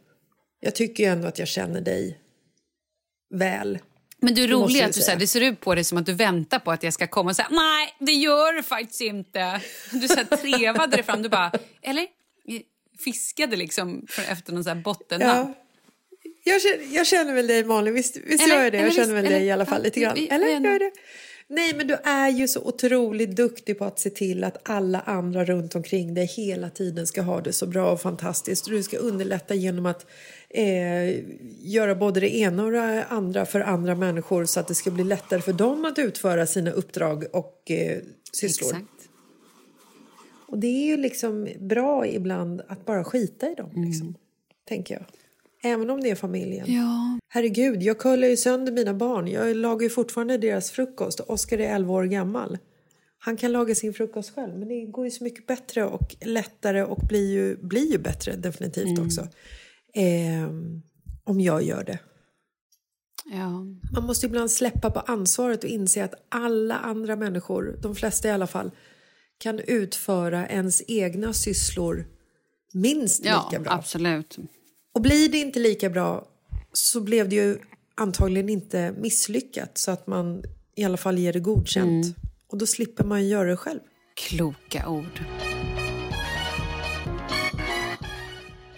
[0.60, 2.18] Jag tycker ju ändå att jag känner dig
[3.34, 3.78] väl.
[4.18, 6.06] Men du är rolig att du, så här, det ser ut på dig som att
[6.06, 9.60] du väntar på att jag ska komma och säga nej, det gör du faktiskt inte.
[9.92, 11.52] Du så här, trevade det fram, du bara,
[11.82, 12.06] eller?
[13.04, 15.36] Fiskade liksom för- efter någon så här bottennapp.
[15.36, 15.54] Ja.
[16.44, 18.78] Jag känner, jag känner väl dig Malin, visst, visst Eller- gör jag det?
[18.78, 20.16] Jag känner väl eller- dig i alla fall lite grann.
[20.30, 20.90] Eller gör jag det?
[21.52, 25.44] Nej men du är ju så otroligt duktig på att se till att alla andra
[25.44, 28.64] runt omkring dig hela tiden ska ha det så bra och fantastiskt.
[28.68, 30.06] Du ska underlätta genom att
[30.50, 31.14] eh,
[31.60, 35.04] göra både det ena och det andra för andra människor så att det ska bli
[35.04, 37.98] lättare för dem att utföra sina uppdrag och eh,
[38.32, 38.70] sysslor.
[38.70, 38.99] Exakt.
[40.50, 44.14] Och det är ju liksom bra ibland att bara skita i dem, liksom,
[44.68, 45.04] tänker jag.
[45.62, 46.66] Även om det är familjen.
[46.66, 46.80] Mm.
[46.80, 47.18] Ja.
[47.28, 49.28] Herregud, jag kollar ju sönder mina barn.
[49.28, 51.20] Jag lagar ju fortfarande deras frukost.
[51.20, 52.58] Oskar är 11 år gammal.
[53.18, 56.82] Han kan laga sin frukost själv, men det går ju så mycket bättre och lättare
[56.82, 59.06] och blir ju, blir ju bättre definitivt Mm.
[59.06, 59.28] också.
[59.94, 60.82] Ehm,
[61.24, 61.98] om jag gör det.
[63.32, 63.64] ja.
[63.94, 68.30] Man måste ibland släppa på ansvaret och inse att alla andra människor, de flesta i
[68.30, 68.70] alla fall,
[69.40, 72.06] kan utföra ens egna sysslor
[72.72, 73.72] minst Ja, lika bra.
[73.72, 74.36] absolut.
[74.94, 76.28] Och blir det inte lika bra
[76.72, 77.58] så blev det ju
[77.94, 80.42] antagligen inte misslyckat så att man
[80.76, 82.04] i alla fall ger det godkänt.
[82.06, 82.14] Mm.
[82.48, 83.80] Och då slipper man göra det själv.
[84.14, 85.20] Kloka ord.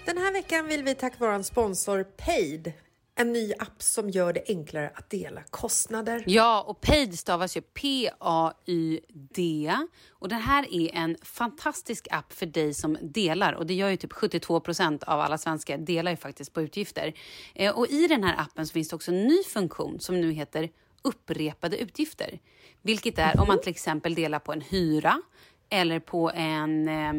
[0.07, 2.73] Den här veckan vill vi tack vara sponsor Paid.
[3.15, 6.25] En ny app som gör det enklare att dela kostnader.
[6.27, 9.73] Ja, och Paid stavas ju P-A-Y-D.
[10.11, 13.53] Och det här är en fantastisk app för dig som delar.
[13.53, 17.15] Och det gör ju typ 72 procent av alla svenskar delar ju faktiskt på utgifter.
[17.55, 20.33] Eh, och i den här appen så finns det också en ny funktion som nu
[20.33, 20.69] heter
[21.03, 22.39] upprepade utgifter.
[22.83, 25.23] Vilket är om man till exempel delar på en hyra
[25.71, 27.11] eller på en eh,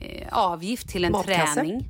[0.00, 1.54] eh, avgift till en Matkasse.
[1.54, 1.84] träning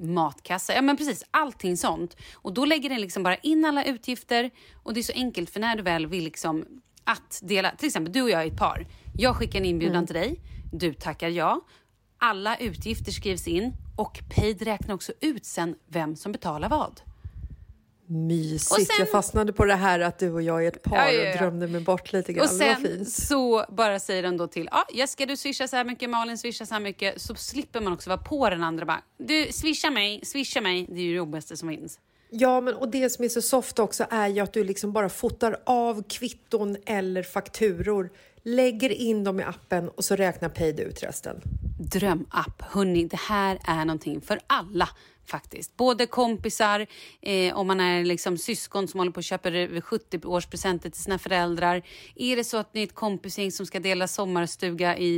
[0.00, 0.74] matkassa.
[0.74, 1.24] Ja, men precis.
[1.30, 2.16] Allting sånt.
[2.34, 4.50] Och Då lägger den liksom bara in alla utgifter.
[4.82, 6.64] Och Det är så enkelt, för när du väl vill liksom
[7.04, 7.70] att dela...
[7.70, 8.86] Till exempel, du och jag är ett par.
[9.18, 10.06] Jag skickar en inbjudan Mm.
[10.06, 10.40] till dig.
[10.72, 11.60] Du tackar ja.
[12.18, 17.00] Alla utgifter skrivs in och Paid räknar också ut sen vem som betalar vad.
[18.06, 18.70] Mysigt.
[18.72, 21.12] Och sen- Jag fastnade på det här att du och jag är ett par Ja,
[21.12, 21.32] ja, ja.
[21.32, 22.44] och drömde mig bort lite grann.
[22.44, 26.10] Och sen så bara säger den då till, ja Jessica du swishar så här mycket,
[26.10, 27.20] Malin swishar så här mycket.
[27.20, 30.86] Så slipper man också vara på den andra bara, du swisha mig, swisha mig.
[30.88, 31.98] Det är ju det jobbigaste som finns.
[32.30, 35.08] Ja, men och det som är så soft också är ju att du liksom bara
[35.08, 38.10] fotar av kvitton eller fakturor,
[38.44, 41.40] lägger in dem i appen och så räknar Paid ut resten.
[41.78, 42.62] drömapp.
[42.62, 44.88] Hörni, det här är någonting för alla
[45.26, 45.76] faktiskt.
[45.76, 46.86] Både kompisar,
[47.22, 51.82] eh, om man är liksom syskon som håller på och köper 70-årspresenter till sina föräldrar.
[52.14, 55.12] Är det så att ni är ett kompisgäng som ska dela sommarstuga i,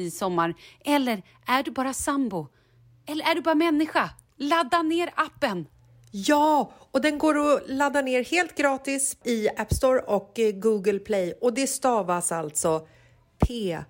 [0.00, 0.54] i sommar?
[0.84, 2.48] Eller är du bara sambo?
[3.06, 4.10] Eller är du bara människa?
[4.36, 5.66] Ladda ner appen!
[6.10, 10.98] Ja, och den går att ladda ner helt gratis i App Store och eh, Google
[10.98, 11.34] Play.
[11.40, 12.86] Och det stavas alltså
[13.46, 13.82] P-A-Y-D.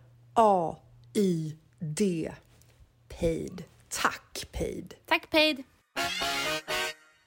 [3.20, 3.64] Paid.
[3.88, 4.94] Tack, Paid.
[5.06, 5.62] Tack Paid!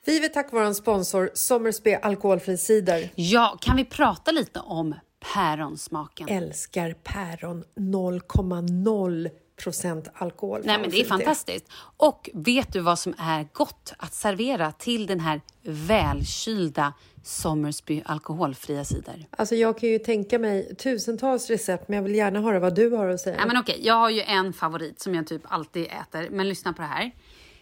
[0.06, 3.10] Vi vill tacka vår sponsor Sommersby Alkoholfri Cider.
[3.16, 4.96] Ja, kan vi prata lite om
[5.34, 6.28] päronsmaken?
[6.28, 9.30] Älskar päron 0,0
[9.64, 10.62] procent alkohol.
[10.64, 11.66] Nej, men det är fantastiskt.
[11.98, 16.94] Och vet du vad som är gott att servera till den här välkylda
[17.24, 19.28] Sommersby alkoholfria cider?
[19.32, 22.90] Alltså jag kan ju tänka mig tusentals recept men jag vill gärna höra vad du
[22.90, 23.38] har att säga.
[23.38, 26.74] Nej, men okej, jag har ju en favorit som jag typ alltid äter, men lyssna
[26.74, 27.12] på det här.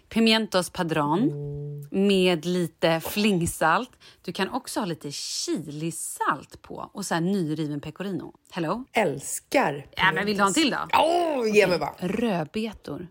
[0.10, 1.32] Pimientos padron
[1.91, 3.89] med lite flingsalt.
[4.22, 8.34] Du kan också ha lite chilisalt på och så här nyriven pecorino.
[8.52, 8.84] Hello?
[8.93, 10.88] Älskar Ja, men vill du ha en till då?
[11.00, 11.93] Åh, ge mig bara!
[12.00, 13.08] Rödbetor,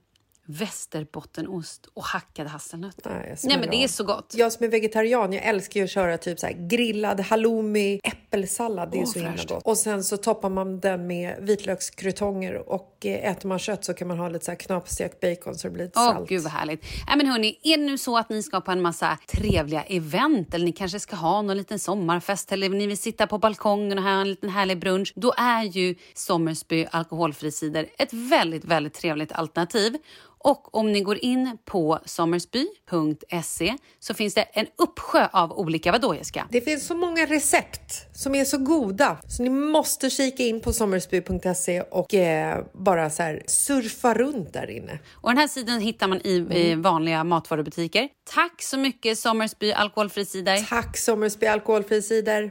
[0.48, 3.10] västerbottenost och hackade hasselnötter.
[3.10, 4.34] Nej, Nej, men det är så gott.
[4.36, 8.90] Jag som är vegetarian, jag älskar ju att köra typ så grillad halloumi, äppelsallad.
[8.90, 9.62] Det är Åh, så himla gott.
[9.64, 14.08] Och sen så toppar man den med vitlökskrutonger och eh, äter man kött så kan
[14.08, 16.28] man ha lite så här knapstekt bacon så det blir lite Åh, salt.
[16.28, 16.84] gud vad härligt.
[17.06, 20.54] Nej, men hörni, är det nu så att ni ska på en massa trevliga event
[20.54, 24.04] eller ni kanske ska ha någon liten sommarfest eller ni vill sitta på balkongen och
[24.04, 29.32] ha en liten härlig brunch, då är ju Sommersby alkoholfri cider ett väldigt, väldigt trevligt
[29.32, 29.96] alternativ.
[30.38, 36.14] Och om ni går in på sommersby.se så finns det en uppsjö av olika, vadå
[36.14, 36.48] Jessica?
[36.50, 40.72] Det finns så många recept som är så goda så ni måste kika in på
[40.72, 44.98] sommersby.se och eh, bara så här surfa runt där inne.
[45.14, 48.08] Och den här sidan hittar man i, i vanliga matvarubutiker.
[48.34, 50.58] Tack så mycket Sommersby alkoholfri cider.
[50.68, 52.50] Tack Sommersby alkoholfri cider.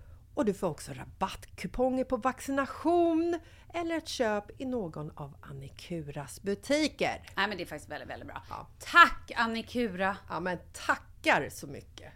[0.33, 3.39] och du får också rabattkuponger på vaccination
[3.73, 7.21] eller ett köp i någon av Annikuras butiker.
[7.35, 8.43] Nej men det är faktiskt väldigt, väldigt bra.
[8.49, 8.67] Ja.
[8.79, 10.17] Tack Annikura!
[10.29, 12.13] Ja men tackar så mycket!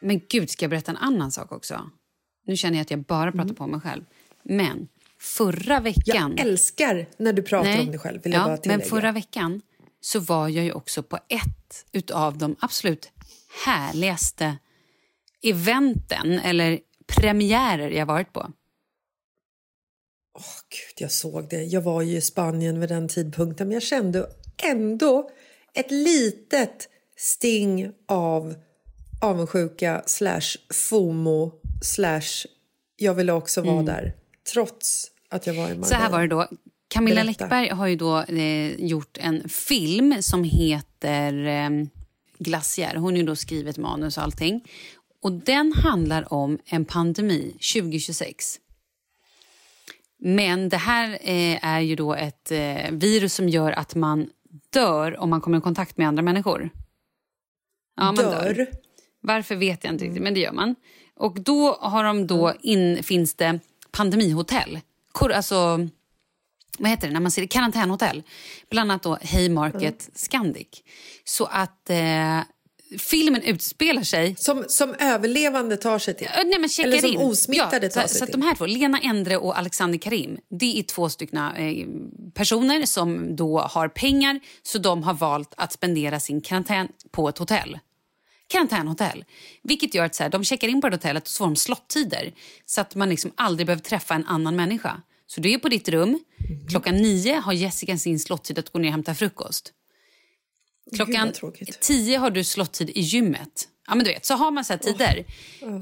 [0.00, 1.90] Men gud, ska jag berätta en annan sak också?
[2.46, 4.04] Nu känner jag att jag bara pratar på mig själv.
[4.42, 4.88] Men
[5.18, 6.34] förra veckan...
[6.36, 7.80] Jag älskar när du pratar Nej.
[7.80, 8.22] om dig själv.
[8.22, 8.78] Vill jag ja, bara tillägga.
[8.78, 9.62] men förra veckan
[10.00, 13.12] så var jag ju också på ett utav de absolut
[13.64, 14.58] härligaste
[15.42, 18.40] eventen eller premiärer jag varit på.
[20.38, 21.62] Åh, Gud, jag såg det.
[21.62, 24.26] Jag var ju i Spanien vid den tidpunkten men jag kände
[24.62, 25.30] ändå
[25.74, 28.54] ett litet sting av
[29.20, 30.56] avundsjuka slash
[30.90, 32.46] FOMO slash
[32.96, 34.14] jag ville också vara där
[34.52, 35.76] trots att jag var i Marbella.
[35.76, 35.88] Mm.
[35.88, 36.48] Så här var det då.
[36.88, 37.44] Camilla Berätta.
[37.44, 41.70] Läckberg har ju då eh, gjort en film som heter eh,
[42.40, 42.94] Glaciär.
[42.94, 44.64] Hon har ju då skrivit manus och allting.
[45.22, 48.58] Och den handlar om en pandemi 2026.
[50.18, 54.30] Men det här eh, är ju då ett eh, virus som gör att man
[54.72, 56.70] dör om man kommer i kontakt med andra människor.
[57.96, 58.66] Ja, man Dör.
[59.20, 60.74] Varför vet jag inte riktigt, men det gör man.
[61.16, 63.60] Och då har de då in, finns det
[63.90, 64.80] pandemihotell.
[65.12, 65.88] Kor, alltså,
[66.80, 67.46] vad heter det när man ser?
[67.46, 68.22] Karantänhotell.
[68.70, 70.82] Bland annat då Haymarket Scandic.
[71.24, 72.40] Så att eh,
[72.98, 76.28] filmen utspelar sig Som, som överlevande tar sig till.
[76.44, 77.18] Nej, men checkar Eller som in.
[77.18, 78.40] osmittade tar så, sig så att till.
[78.40, 81.86] de här två, Lena Endre och Alexander Karim, det är två stycken eh,
[82.34, 87.38] personer som då har pengar så de har valt att spendera sin karantän på ett
[87.38, 87.78] hotell.
[88.46, 89.24] Karantänhotell.
[89.62, 91.56] Vilket gör att så här, de checkar in på det hotellet och så får de
[91.56, 92.32] slottider
[92.66, 95.02] så att man liksom aldrig behöver träffa en annan människa.
[95.34, 96.20] Så du är på ditt rum.
[96.70, 99.72] Klockan nio har Jessica sin slottid att gå ner och hämta frukost.
[100.96, 101.32] Klockan
[101.80, 103.68] tio har du slottid i gymmet.
[103.86, 105.24] Ja, men du vet, så har man så tider.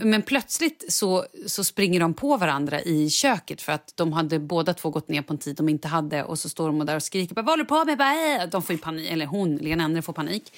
[0.04, 4.74] Men plötsligt så, så springer de på varandra i köket för att de hade båda
[4.74, 7.02] två gått ner på en tid de inte hade och så står de där och
[7.02, 8.00] skriker vad håller du på med?
[8.00, 8.48] Äh.
[8.50, 10.52] De får panik, eller hon, Lena Endre får panik.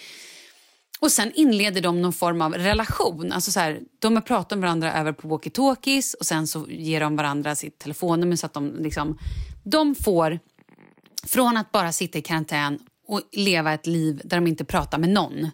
[1.00, 3.32] Och sen inleder de någon form av relation.
[3.32, 7.00] Alltså så här, de har pratat med varandra över på walkie-talkies och sen så ger
[7.00, 9.18] de varandra sitt telefonnummer så att de liksom...
[9.64, 10.38] De får,
[11.26, 15.08] från att bara sitta i karantän och leva ett liv där de inte pratar med
[15.10, 15.50] någon.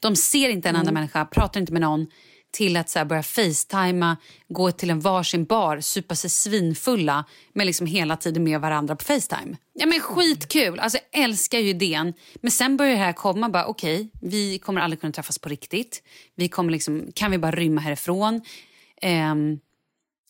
[0.00, 2.06] De ser inte en enda människa, pratar inte med någon
[2.50, 4.16] till att så här börja facetima,
[4.48, 9.04] gå till en varsin bar, supa sig svinfulla men liksom hela tiden med varandra på
[9.04, 9.56] Facetime.
[9.72, 10.80] Ja, men skitkul!
[10.80, 12.14] Alltså, jag älskar ju idén.
[12.34, 13.48] Men sen börjar det här komma.
[13.48, 16.02] bara Okej, vi kommer aldrig kunna träffas på riktigt.
[16.36, 18.40] Vi kommer liksom, kan vi bara rymma härifrån?
[19.02, 19.60] Um,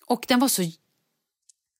[0.06, 0.62] och den var så...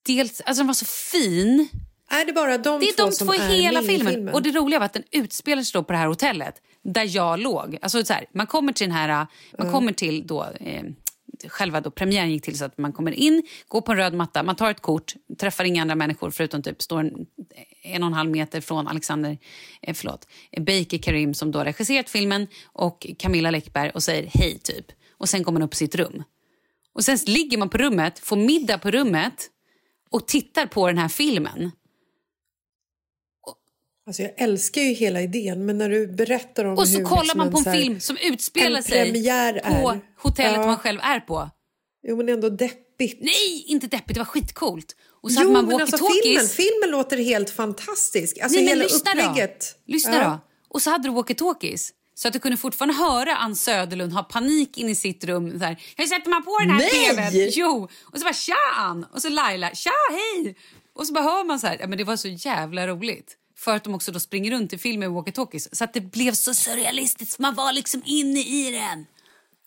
[0.07, 1.69] Dels, alltså den var så fin.
[2.11, 4.13] Är det bara de Det är två de som två är hela med i filmen.
[4.13, 4.35] filmen?
[4.35, 6.55] Och det roliga var att den utspelar sig på det här hotellet
[6.85, 7.79] där jag låg.
[7.83, 9.27] Alltså så här, man kommer till den här,
[9.59, 10.83] man kommer till då, eh,
[11.49, 14.43] själva då premiären gick till så att man kommer in, går på en röd matta,
[14.43, 17.27] man tar ett kort, träffar inga andra människor förutom typ står en,
[17.83, 19.39] en och en halv meter från Alexander,
[19.83, 24.87] eh, förlåt, Baker Karim som då regisserat filmen och Camilla Läckberg och säger hej typ.
[25.19, 26.23] Och sen går man upp på sitt rum.
[26.93, 29.49] Och sen ligger man på rummet, får middag på rummet
[30.11, 31.71] och tittar på den här filmen.
[34.07, 37.23] Alltså jag älskar ju hela idén, men när du berättar om Och så hur kollar
[37.23, 39.29] liksom man en på en här- film som utspelar en sig på
[39.91, 40.01] är.
[40.23, 40.67] hotellet Ja.
[40.67, 41.51] man själv är på.
[42.09, 43.19] Jo, men ändå deppigt.
[43.23, 44.15] Nej, inte deppigt.
[44.15, 44.97] Det var skitcoolt.
[45.23, 48.39] Och så jo, man men alltså filmen, filmen låter helt fantastisk.
[48.39, 49.75] Alltså Nej, men hela lyssna upplägget.
[49.87, 49.93] Då.
[49.93, 50.25] Lyssna Ja.
[50.25, 50.39] då.
[50.69, 51.91] Och så hade du walkie-talkies.
[52.15, 55.59] Så att du kunde fortfarande höra Ann Söderlund ha panik in i sitt rum.
[55.59, 57.31] Så här, Hur sätter man på den här Nej!
[57.31, 57.51] tvn?
[57.53, 57.89] Jo!
[58.03, 59.07] Och så bara tja Ann!
[59.13, 60.57] Och så Laila, tja hej!
[60.95, 61.77] Och så bara hör man så här.
[61.81, 63.37] Ja, men det var så jävla roligt.
[63.61, 65.69] För att de också då springer runt i filmen walkie-talkies.
[65.73, 67.39] Så att det blev så surrealistiskt.
[67.39, 69.07] Man var liksom inne i den.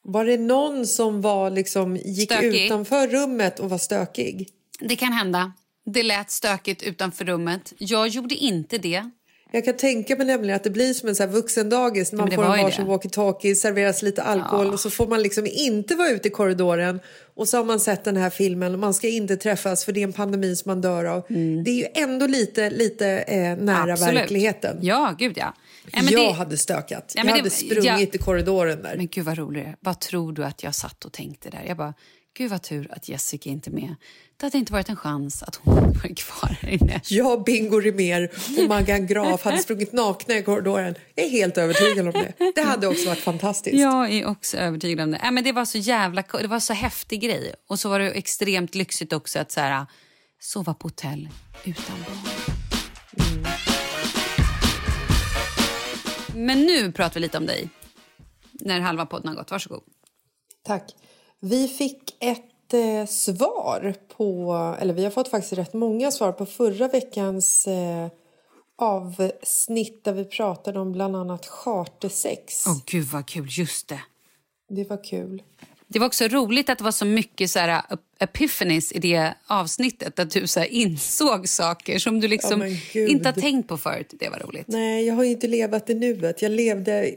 [0.03, 2.65] Var det någon som var liksom, gick Stökig.
[2.65, 4.49] utanför rummet och var stökig?
[4.79, 5.53] Det kan hända.
[5.85, 7.73] Det lät stökigt utanför rummet.
[7.77, 9.09] Jag gjorde inte det.
[9.51, 12.31] Jag kan tänka mig nämligen att det blir som en så här vuxendagis när man
[12.31, 16.27] får en varsin walkie-talkie, serveras lite alkohol och så får man liksom inte vara ute
[16.27, 16.99] i korridoren
[17.35, 19.99] och så har man sett den här filmen och man ska inte träffas för det
[19.99, 21.23] är en pandemi som man dör av.
[21.65, 23.91] Det är ju ändå lite, lite eh, nära Mm.
[23.91, 24.15] Absolut.
[24.15, 24.77] verkligheten.
[24.81, 25.53] Ja, gud ja.
[25.93, 27.13] Men jag det- hade stökat.
[27.15, 27.99] Ja, jag hade det- sprungit ja.
[27.99, 28.97] i korridoren där.
[28.97, 29.67] Men gud vad roligt.
[29.79, 31.63] Vad tror du att jag satt och tänkte där?
[31.67, 31.93] Jag bara,
[32.37, 33.95] gud vad tur att Jessica inte är med.
[34.37, 37.01] Det hade inte varit en chans att hon var kvar här inne.
[37.07, 40.95] Jag, Bingo Rimér och Maggan Graf hade sprungit nakna i korridoren.
[41.15, 42.51] Jag är helt övertygad om det.
[42.55, 43.77] Det hade också varit fantastiskt.
[43.77, 45.19] Jag är också övertygad om det.
[45.21, 47.53] Nej, men det var så jävla det var så häftig grej.
[47.69, 49.85] Och så var det extremt lyxigt också att så här,
[50.39, 51.29] sova på hotell
[51.65, 52.43] utan barn.
[56.35, 57.69] Men nu pratar vi lite om dig.
[58.51, 59.51] När halva podden har gått.
[59.51, 59.83] Varsågod.
[60.65, 60.83] Tack.
[61.45, 66.45] Vi fick ett eh, svar på, eller vi har fått faktiskt rätt många svar på
[66.45, 68.07] förra veckans eh,
[68.75, 72.67] avsnitt där vi pratade om bland annat chartersex.
[72.67, 73.99] Åh gud vad kul, just det.
[74.69, 75.43] Det var kul.
[75.87, 77.81] Det var också roligt att det var så mycket så här,
[78.19, 80.19] epiphanies i det avsnittet.
[80.19, 83.09] Att du så här, insåg saker som du liksom gud.
[83.09, 84.13] inte har tänkt på förut.
[84.19, 84.67] Det var roligt.
[84.67, 86.41] Nej, jag har ju inte levat i nuet.
[86.41, 87.15] Jag levde...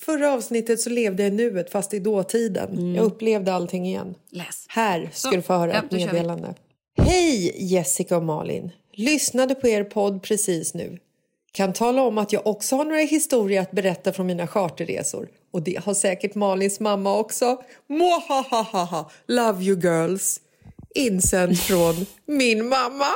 [0.00, 2.94] Förra avsnittet så levde jag i nuet fast i dåtiden.
[2.94, 4.14] Jag upplevde allting igen.
[4.30, 4.64] Läs.
[4.68, 6.54] Här ska Så, du få höra ja, ett meddelande.
[6.98, 8.70] Hej Jessica och Malin!
[8.92, 10.98] Lyssnade på er podd precis nu.
[11.52, 15.28] Kan tala om att jag också har några historier att berätta från mina charterresor.
[15.52, 17.62] Och det har säkert Malins mamma också.
[17.88, 19.10] Mwahahaha!
[19.26, 20.40] Love you girls!
[20.94, 23.06] Insänd från min mamma.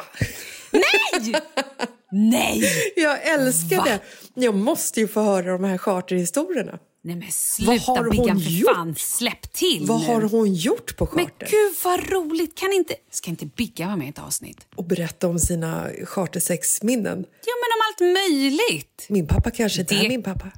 [2.11, 2.63] Nej!
[2.97, 3.85] Jag älskar Va?
[3.85, 4.01] det.
[4.39, 6.79] Jag måste ju få höra de här charterhistorierna.
[7.03, 8.75] Nej men Vad sluta hon Biggan, för gjort?
[8.75, 8.95] fan.
[8.95, 10.07] Släpp till Vad nu.
[10.07, 11.47] har hon gjort på Men charter?
[11.51, 12.55] gud vad roligt.
[12.55, 14.67] Kan inte, ska inte Bigga vara med i ett avsnitt?
[14.75, 17.19] Och berätta om sina chartersexminnen.
[17.47, 19.07] Ja men om allt möjligt.
[19.09, 20.53] Min pappa kanske inte Det- är min pappa.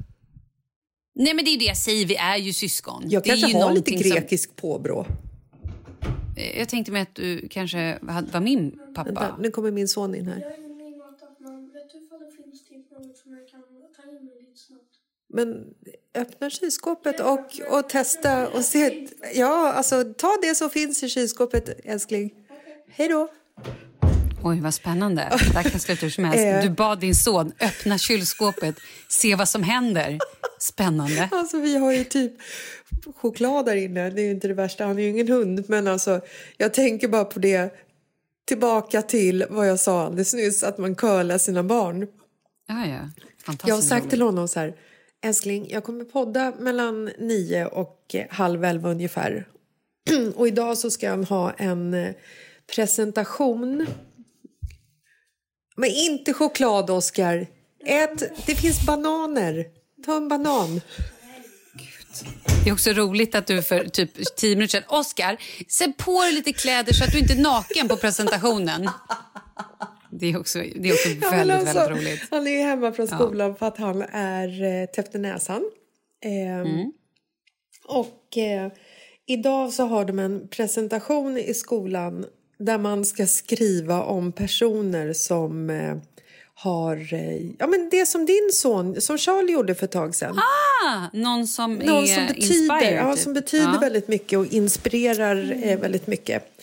[1.14, 3.02] Nej men det är det jag säger, vi är ju syskon.
[3.08, 5.06] Jag det är kanske ju har lite någonting som- grekisk påbrå.
[6.36, 9.04] Eh, Jag tänkte mig att du kanske var min pappa.
[9.04, 10.40] Vänta, nu kommer min son in här.
[10.40, 10.98] Jag är min
[11.40, 11.70] man.
[11.72, 13.60] Vet du ifall det finns typ något som jag kan
[13.96, 14.94] ta in mig lite snabbt?
[15.28, 15.64] Men
[16.14, 19.08] öppna kylskåpet och, och testa och se.
[19.34, 22.30] Ja, alltså ta det som finns i kylskåpet, älskling.
[22.90, 23.28] Hej då.
[24.42, 25.38] Oj, vad spännande.
[25.54, 26.44] Det kan sluta hur som helst.
[26.44, 26.70] Eh.
[26.70, 28.74] Du bad din son öppna kylskåpet,
[29.08, 30.18] se vad som händer.
[30.58, 31.28] Spännande.
[31.32, 32.32] Alltså vi har ju typ
[33.16, 34.10] choklad där inne.
[34.10, 34.84] Det är ju inte det värsta.
[34.84, 35.64] Han är ju ingen hund.
[35.68, 36.20] Men alltså,
[36.56, 37.74] jag tänker bara på det.
[38.46, 40.62] Tillbaka till vad jag sa alldeles nyss.
[40.62, 42.06] Att man curlar sina barn.
[42.68, 42.98] Ja, ja.
[43.44, 44.74] Fantastiskt Jag har sagt till honom så här.
[45.24, 49.48] Älskling, jag kommer podda mellan nio och halv elva ungefär.
[50.34, 52.14] Och idag så ska jag ha en eh,
[52.74, 53.86] presentation.
[55.76, 57.46] Men inte choklad, Oskar!
[57.86, 59.66] Ät, det finns bananer.
[60.04, 60.80] Ta en banan.
[62.64, 64.98] Det är också roligt att du för typ tio minuter sedan...
[64.98, 65.36] Oskar,
[65.68, 68.90] se på dig lite kläder så att du inte är naken på presentationen.
[70.10, 72.20] Det är också, det är också Ja, väldigt, men alltså, väldigt roligt.
[72.30, 75.62] Han är hemma från skolan för att han är eh, täppt i näsan.
[76.24, 76.92] Ehm, Mm.
[77.88, 78.72] Och eh,
[79.26, 82.26] idag så har de en presentation i skolan
[82.58, 85.96] där man ska skriva om personer som eh,
[86.54, 87.14] har...
[87.14, 90.38] Eh, ja, men det som din son, som Charlie gjorde för ett tag sedan.
[90.38, 93.22] Ah, någon som Någon är som betyder, inspired, ja, typ.
[93.24, 93.78] som betyder Ja.
[93.80, 96.57] väldigt mycket och inspirerar eh, väldigt mycket.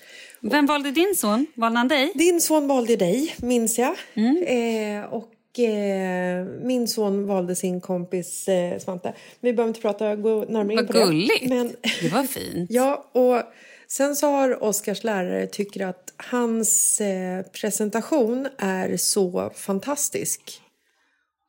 [0.51, 1.45] Vem valde din son?
[1.55, 2.11] Valde han dig?
[2.15, 3.95] Din son valde dig, minns jag.
[4.13, 4.43] Mm.
[4.43, 9.13] Eh, och eh, min son valde sin kompis eh, Svante.
[9.39, 11.41] Vi behöver inte prata, gå närmare in Vad på gulligt.
[11.49, 11.49] det.
[11.55, 12.69] Men, Det var fint.
[12.71, 13.41] ja, och
[13.87, 20.61] sen så har Oskars lärare tycker att hans eh, presentation är så fantastisk.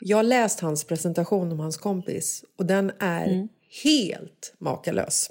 [0.00, 3.48] Jag har läst hans presentation om hans kompis och den är Mm.
[3.84, 5.30] helt makalös.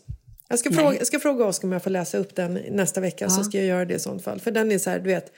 [0.50, 3.30] Jag ska, fråga, jag ska fråga Oskar om jag får läsa upp den nästa vecka
[3.30, 4.39] så ska jag göra det i sånt fall.
[4.39, 5.32] För den är så här, du vet,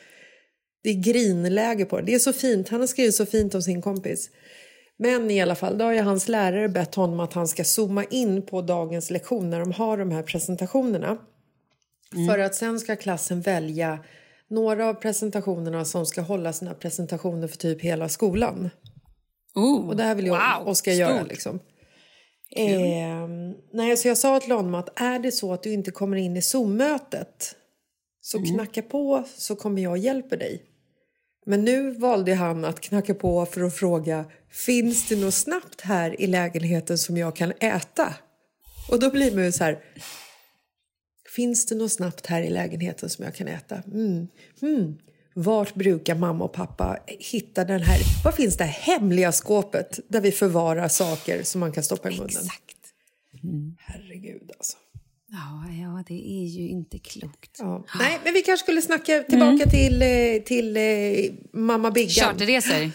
[0.83, 2.05] det är grinläge på den.
[2.05, 4.29] Det är så fint, han har skrivit så fint om sin kompis.
[4.99, 8.03] Men i alla fall, då har ju hans lärare bett honom att han ska zooma
[8.03, 11.17] in på dagens lektion när de har de här presentationerna.
[12.29, 13.99] För att sen ska klassen välja
[14.47, 18.69] några av presentationerna som ska hålla sina presentationer för typ hela skolan.
[19.55, 21.23] Oh, Och det här vill jag wow, Oskar göra.
[21.23, 21.59] Liksom.
[22.51, 23.27] Eh,
[23.73, 26.37] nej, så jag sa till honom att är det så att du inte kommer in
[26.37, 27.55] i Zoom-mötet
[28.21, 28.53] så Mm.
[28.53, 30.63] knacka på så kommer jag och hjälper dig.
[31.45, 36.21] Men nu valde han att knacka på för att fråga finns det något snabbt här
[36.21, 38.15] i lägenheten som jag kan äta?
[38.91, 39.79] Och då blir man ju så här
[41.35, 43.83] Finns det något snabbt här i lägenheten som jag kan äta?
[43.93, 44.27] Mm.
[44.61, 44.97] Mm.
[45.39, 47.99] Vart brukar mamma och pappa hitta den här...
[48.23, 52.11] Var finns det här hemliga skåpet där vi förvarar saker som man kan stoppa i
[52.11, 52.27] munnen?
[52.29, 52.77] Exakt.
[53.77, 54.77] Herregud alltså.
[55.31, 57.55] Ja, ja, det är ju inte klokt.
[57.59, 57.85] Ja.
[57.99, 60.81] Nej, men vi kanske skulle snacka tillbaka till, eh, till eh,
[61.53, 62.09] mamma Biggan.
[62.09, 62.91] Charterresor.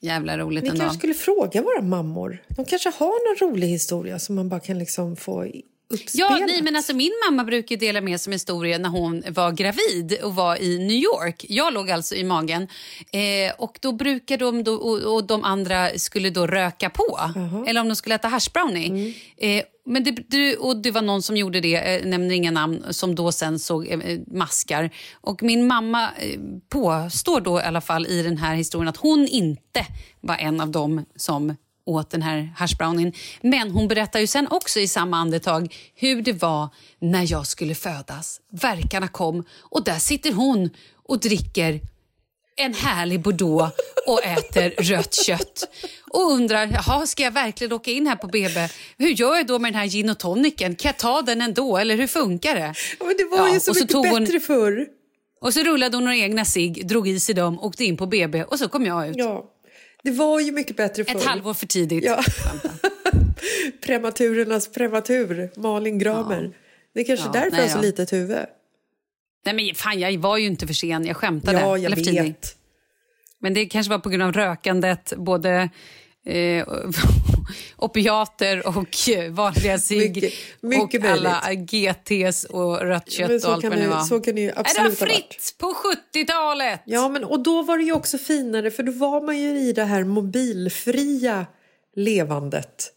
[0.00, 0.80] Jävla roligt Vi ändå.
[0.80, 2.42] kanske skulle fråga våra mammor.
[2.48, 5.46] De kanske har någon rolig historia som man bara kan liksom få
[5.90, 6.40] uppspelat.
[6.40, 9.52] Ja, nej, men alltså min mamma brukar dela med sig av historier när hon var
[9.52, 11.44] gravid och var i New York.
[11.48, 12.68] Jag låg alltså i magen
[13.12, 17.18] eh, och då brukar de då, och, och de andra skulle då röka på.
[17.66, 18.88] Eller om de skulle äta hash brownie.
[18.88, 19.12] Mm.
[19.36, 22.84] Eh, men det, det, och det var någon som gjorde det, eh, nämner inga namn,
[22.90, 24.90] som då sen såg eh, maskar.
[25.12, 29.26] Och min mamma eh, påstår då i alla fall i den här historien att hon
[29.26, 29.86] inte
[30.20, 31.56] var en av dem som
[31.86, 33.12] åt den här hashbrownien.
[33.42, 36.68] Men hon berättar ju sen också i samma andetag hur det var
[36.98, 38.40] när jag skulle födas.
[38.52, 40.70] Verkarna kom och där sitter hon
[41.08, 41.80] och dricker
[42.56, 43.72] en härlig bordeaux
[44.06, 45.64] och äter rött kött.
[46.12, 48.68] Och undrar, jaha, ska jag verkligen åka in här på BB?
[48.98, 50.74] Hur gör jag då med den här gin och tonicen?
[50.74, 52.74] Kan jag ta den ändå eller hur funkar det?
[53.00, 54.86] Ja, men det var Ja, ju så och så mycket tog hon- bättre förr.
[55.40, 58.44] Och så rullade hon några egna cigg, drog i sig dem, åkte in på BB
[58.44, 59.16] och så kom jag ut.
[59.18, 59.44] Ja,
[60.02, 61.16] det var ju mycket bättre förr.
[61.16, 62.04] Ett halvår för tidigt.
[62.04, 62.22] Ja.
[63.86, 66.52] Prematurernas prematur, Malin Gramer.
[66.94, 68.38] Det är kanske Ja, därför nej jag har så litet huvud.
[69.44, 71.60] Nej men fan, jag var ju inte för sen, jag skämtade.
[71.60, 72.22] Ja, jag Eller tidig.
[72.22, 72.56] vet.
[73.38, 75.70] Men det kanske var på grund av rökandet, både
[76.26, 76.66] eh,
[77.76, 80.14] opiater och eh, vanliga cigg.
[80.14, 84.00] Mycket- mycket och alla GTs och rött kött och allt vad det var.
[84.00, 85.74] så kan det ju Nej, det absolut var fritt på
[86.14, 86.80] 70-talet!
[86.84, 89.72] Ja, men, och då var det ju också finare för då var man ju i
[89.72, 91.46] det här mobilfria
[91.96, 92.92] levandet.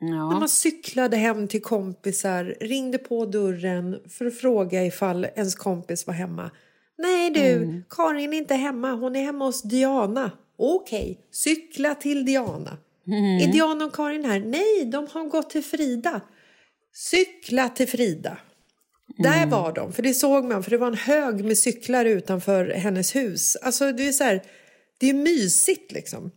[0.00, 0.30] När Ja.
[0.30, 6.14] man cyklade hem till kompisar, ringde på dörren för att fråga ifall ens kompis var
[6.14, 6.50] hemma.
[6.98, 7.82] Nej du, Mm.
[7.90, 10.30] Karin är inte hemma, hon är hemma hos Diana.
[10.58, 12.76] Okej, cykla till Diana.
[13.08, 13.48] Mm.
[13.48, 14.40] Är Diana och Karin här?
[14.40, 16.20] Nej, de har gått till Frida.
[16.92, 18.38] Cykla till Frida.
[19.18, 19.50] Där Mm.
[19.50, 23.16] var de, för det såg man, för det var en hög med cyklar utanför hennes
[23.16, 23.56] hus.
[23.56, 24.42] Alltså det är så här,
[24.98, 26.20] det är mysigt liksom.
[26.20, 26.32] Mm.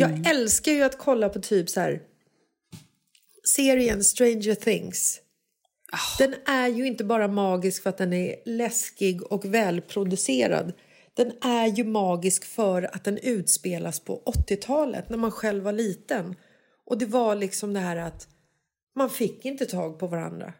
[0.00, 2.00] Jag älskar ju att kolla på typ så här
[3.56, 5.20] serien Stranger Things.
[5.92, 6.18] Ah.
[6.18, 10.72] Den är ju inte bara magisk för att den är läskig och välproducerad.
[11.16, 16.34] Den är ju magisk för att den utspelas på 80-talet när man själv var liten.
[16.86, 18.28] Och det var liksom det här att
[18.96, 20.52] man fick inte tag på varandra.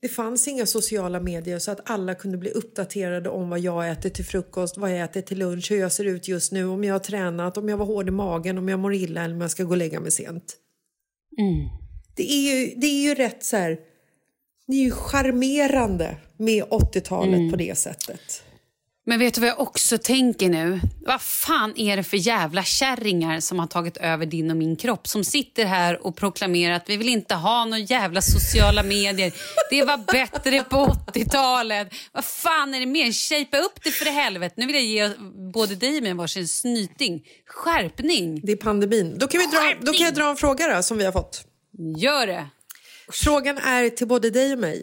[0.00, 4.10] Det fanns inga sociala medier så att alla kunde bli uppdaterade om vad jag äter
[4.10, 6.94] till frukost, vad jag äter till lunch, hur jag ser ut just nu, om jag
[6.94, 9.50] har tränat, om jag var hård i magen, om jag mår illa eller om jag
[9.50, 10.56] ska gå och lägga mig sent.
[12.16, 13.78] Det, är ju, det är ju rätt så här...
[14.66, 18.42] Det är ju charmerande med 80-talet på det sättet.
[19.08, 20.80] Men vet du vad jag också tänker nu?
[21.06, 25.08] Vad fan är det för jävla kärringar som har tagit över din och min kropp
[25.08, 29.32] som sitter här och proklamerar att vi vill inte ha några jävla sociala medier.
[29.70, 31.88] Det var bättre på 80-talet.
[32.12, 33.12] Vad fan är det mer?
[33.12, 34.54] Shapea upp det för helvete.
[34.56, 35.10] Nu vill jag ge
[35.52, 37.22] både dig och mig varsin snyting.
[37.46, 38.40] Skärpning.
[38.44, 39.18] Det är pandemin.
[39.18, 41.44] Då kan, vi dra, då kan jag dra en fråga då, som vi har fått.
[41.98, 42.46] Gör det.
[43.12, 44.82] Frågan är till både dig och mig.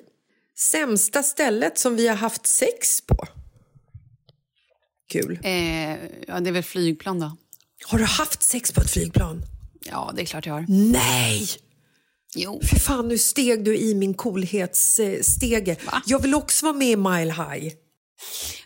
[0.57, 3.27] Sämsta stället som vi har haft sex på?
[5.11, 5.39] Kul.
[5.43, 5.51] Eh,
[6.27, 7.37] ja, det är väl flygplan då.
[7.85, 9.41] Har du haft sex på ett flygplan?
[9.81, 10.65] Ja, det är klart jag har.
[10.69, 11.47] Nej!
[12.35, 12.61] Jo.
[12.71, 15.75] Fy fan, nu steg du i min coolhetsstege.
[15.85, 16.01] Va?
[16.05, 17.73] Jag vill också vara med i Mile High.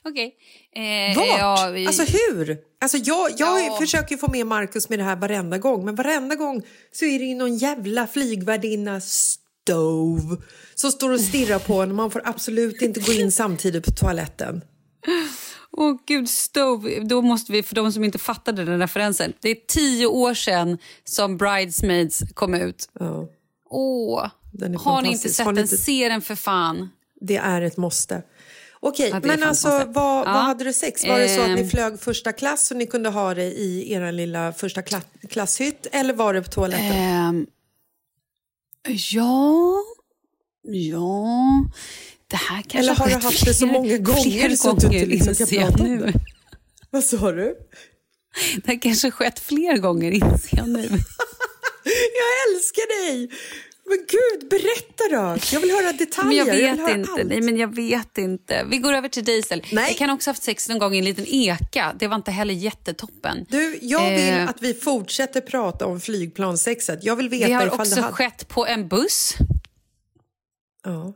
[0.04, 0.36] Okej.
[0.76, 1.28] Eh, Vart?
[1.40, 2.58] ja, vi- Alltså hur?
[2.82, 3.78] Alltså jag jag Ja.
[3.82, 6.62] försöker få med Markus med det här varenda gång men varenda gång
[6.92, 10.38] så är det ju någon jävla flygvärdinna Stove
[10.76, 14.62] som står och stirrar på en man får absolut inte gå in samtidigt på toaletten.
[15.80, 17.00] Åh gud, Stove.
[17.00, 19.34] Då måste vi, för de som inte fattade den referensen.
[19.42, 22.90] Det är tio år sedan som Bridesmaids kom ut.
[23.00, 23.28] Ja,
[23.70, 24.30] Åh,
[24.78, 25.64] har ni inte sett ni den?
[25.64, 26.90] inte- Se den för fan.
[27.22, 28.24] det är ett måste.
[28.82, 30.34] Okej, Ja, men alltså vad, Ja.
[30.34, 31.06] vad hade du sex?
[31.08, 31.70] Var det så att ni Ehm.
[31.70, 36.14] flög första klass så ni kunde ha det i er lilla första kla- klasshytt eller
[36.14, 36.92] var det på toaletten?
[36.96, 37.46] Ehm,
[39.12, 39.76] ja,
[40.64, 41.66] ja.
[42.30, 44.80] Det här kanske Eller har du haft det så fler- många gånger fler så att
[44.80, 46.06] du inte liksom kan jag prata om nu.
[46.06, 46.14] det?
[46.90, 47.56] Vad sa du?
[48.64, 50.90] Det har kanske skett fler gånger, inser jag nu.
[51.84, 53.30] Jag älskar dig!
[53.86, 55.38] Men gud, berätta då!
[55.56, 56.46] Jag vill höra detaljer.
[56.46, 57.24] Men jag vet höra inte.
[57.24, 58.66] Nej, men jag vet inte.
[58.70, 59.72] Vi går över till istället.
[59.72, 59.86] Nej.
[59.88, 61.96] Jag kan också ha haft sex någon gång i en liten eka.
[62.00, 63.46] Det var inte heller jättetoppen.
[63.50, 64.50] Du, jag vill Eh.
[64.50, 67.04] att vi fortsätter prata om flygplanssexet.
[67.04, 68.12] Jag vill veta Det har också det har...
[68.12, 69.34] skett på en buss.
[70.84, 71.14] Ja.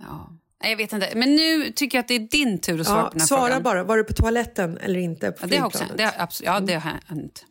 [0.00, 0.30] Ja.
[0.68, 1.12] Jag vet inte.
[1.14, 3.26] Men nu tycker jag att det är din tur att svara Ja, på den här
[3.26, 3.62] svara frågan.
[3.62, 3.84] bara.
[3.84, 6.60] Var du på toaletten eller inte på Ja, det har också, det har, absolut, ja,
[6.60, 7.44] det har hänt.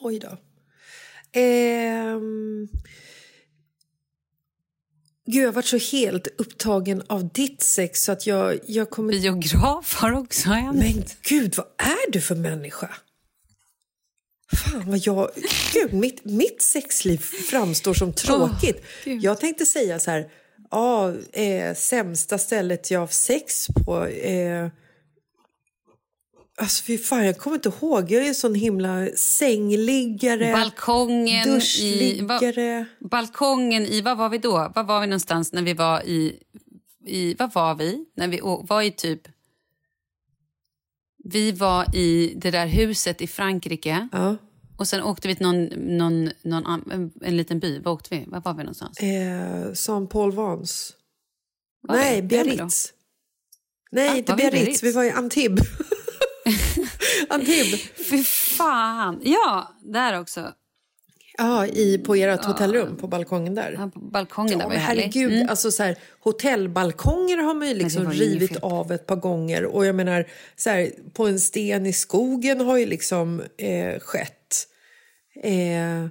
[0.00, 0.38] Oj då.
[1.40, 2.68] Ehm...
[5.30, 9.12] Gud, jag har varit så helt upptagen av ditt sex så att jag, jag kommer...
[9.12, 10.78] Biograf har också hänt.
[10.78, 12.90] Men gud, vad är du för människa?
[14.52, 15.30] Fan vad jag...
[15.72, 17.18] Gud, mitt, mitt sexliv
[17.50, 18.84] framstår som tråkigt.
[19.04, 19.22] Gud.
[19.22, 20.30] jag tänkte säga så här...
[20.70, 24.06] Ja, eh, sämsta stället jag har haft sex på...
[24.06, 24.68] Eh,
[26.56, 28.10] alltså, fy fan, jag kommer inte ihåg.
[28.10, 31.46] Jag är en sån himla sängliggare, Balkongen i...
[31.46, 32.86] Va, duschliggare.
[32.98, 34.00] balkongen i...
[34.00, 34.72] Vad var vi då?
[34.74, 36.38] Var var vi någonstans när vi var i...
[37.06, 38.04] i vad var vi?
[38.16, 39.28] När vi var i typ...
[41.24, 44.36] Vi var i det där huset i Frankrike Ja.
[44.78, 45.64] Och sen åkte vi till någon,
[45.98, 47.78] någon, någon, en, en liten by.
[47.78, 48.24] Var åkte vi?
[48.28, 48.98] Var var vi någonstans?
[48.98, 50.92] Eh, Saint Paul Vans.
[51.88, 52.36] Var Nej, vi?
[52.36, 52.44] Var?
[52.44, 52.92] Biarritz.
[53.90, 54.54] Nej, Ah, inte var Biarritz.
[54.60, 54.82] Biarritz?
[54.82, 55.66] Vi var i Antibes.
[57.28, 57.78] Antib.
[58.10, 59.20] Fy fan.
[59.24, 60.52] Ja, där också.
[61.40, 63.72] Ja, i, på ert hotellrum, på balkongen där.
[63.78, 65.02] Ja, på balkongen där Ja, var ju härlig.
[65.02, 65.48] herregud, Mm.
[65.48, 69.64] alltså så här, hotellbalkonger har man ju liksom var rivit av ett par gånger.
[69.64, 74.37] Och jag menar, så här, på en sten i skogen har ju liksom eh, skett.
[75.42, 76.06] Eh,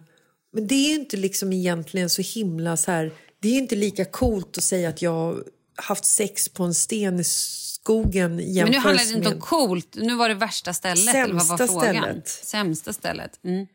[0.52, 4.58] men det är inte liksom egentligen så himla så här, det är inte lika coolt
[4.58, 5.44] att säga att jag har
[5.76, 9.96] haft sex på en sten i skogen Men nu handlar det inte om coolt.
[9.96, 11.16] Nu var det värsta stället.
[11.16, 11.96] eller vad var Sämsta frågan?
[11.96, 12.28] stället.
[12.28, 13.40] Sämsta stället.
[13.44, 13.68] Mm.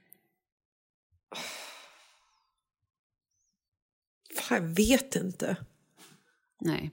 [4.35, 5.57] Fan, jag vet inte.
[6.61, 6.91] Nej.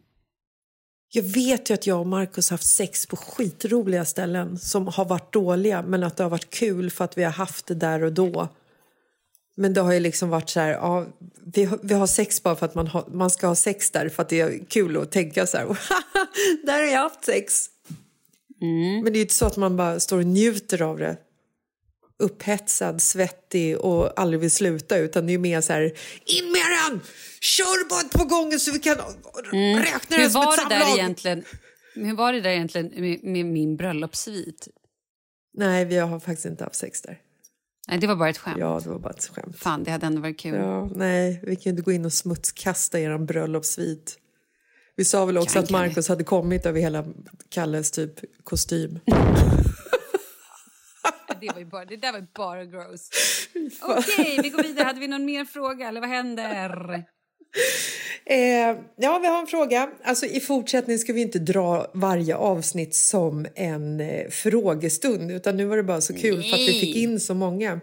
[1.11, 5.33] Jag vet ju att jag och Markus haft sex på skitroliga ställen som har varit
[5.33, 8.13] dåliga men att det har varit kul för att vi har haft det där och
[8.13, 8.47] då.
[9.55, 11.05] Men det har ju liksom varit så här, ja,
[11.53, 14.09] vi, har, vi har sex bara för att man, har, man ska ha sex där
[14.09, 15.65] för att det är kul att tänka så här,
[16.65, 17.69] där har jag haft sex.
[19.03, 21.17] Men det är ju inte så att man bara står och njuter av det.
[22.19, 25.83] Upphetsad, svettig och aldrig vill sluta utan det är mer så här,
[26.25, 27.01] in med den!
[27.41, 30.79] Kör bara på gången så vi kan räkna Hur det som var ett det där
[30.81, 30.97] samlag.
[30.99, 31.43] egentligen?
[31.95, 34.67] Hur var det där egentligen med, med min bröllopssvit?
[35.57, 37.19] Nej, vi har faktiskt inte haft sex där.
[37.87, 38.57] Nej, det var bara ett skämt.
[38.59, 39.59] Ja, det var bara ett skämt.
[39.59, 40.55] Fan, det hade ändå varit kul.
[40.55, 44.17] Ja, nej, vi kan ju inte gå in och smutskasta er bröllopssvit.
[44.95, 45.69] Vi sa väl också Kan, att?
[45.69, 47.05] Markus hade kommit över hela
[47.49, 48.13] Kalles typ
[48.43, 48.99] kostym.
[51.41, 53.09] Det, var ju bara, det där var ju bara gross.
[53.81, 54.85] Okej, vi går vidare.
[54.85, 55.87] Hade vi någon mer fråga?
[55.87, 57.05] Eller vad händer?
[58.25, 59.89] Eh, ja, vi har en fråga.
[60.03, 65.65] Alltså, I fortsättningen ska vi inte dra varje avsnitt som en eh, frågestund utan nu
[65.65, 67.79] var det bara så kul för att vi fick in så många.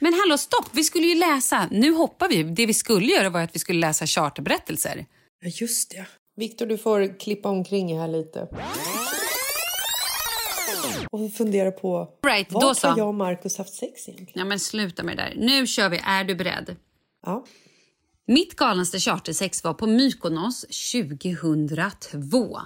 [0.00, 0.66] Men hallå, stopp!
[0.72, 1.68] Vi skulle ju läsa.
[1.70, 2.42] Nu hoppar vi.
[2.42, 5.06] Det vi skulle göra var att vi skulle läsa charterberättelser.
[5.40, 6.06] Ja, just det.
[6.36, 8.48] Viktor, du får klippa omkring här lite.
[11.10, 12.88] Och fundera på Right, då vart så.
[12.88, 14.32] har jag och Markus haft sex egentligen?
[14.34, 15.34] Ja, men sluta med det där.
[15.36, 16.00] Nu kör vi.
[16.04, 16.76] Är du beredd?
[17.26, 17.44] Ja.
[18.26, 22.58] Mitt galnaste chartersex var på Mykonos 2002.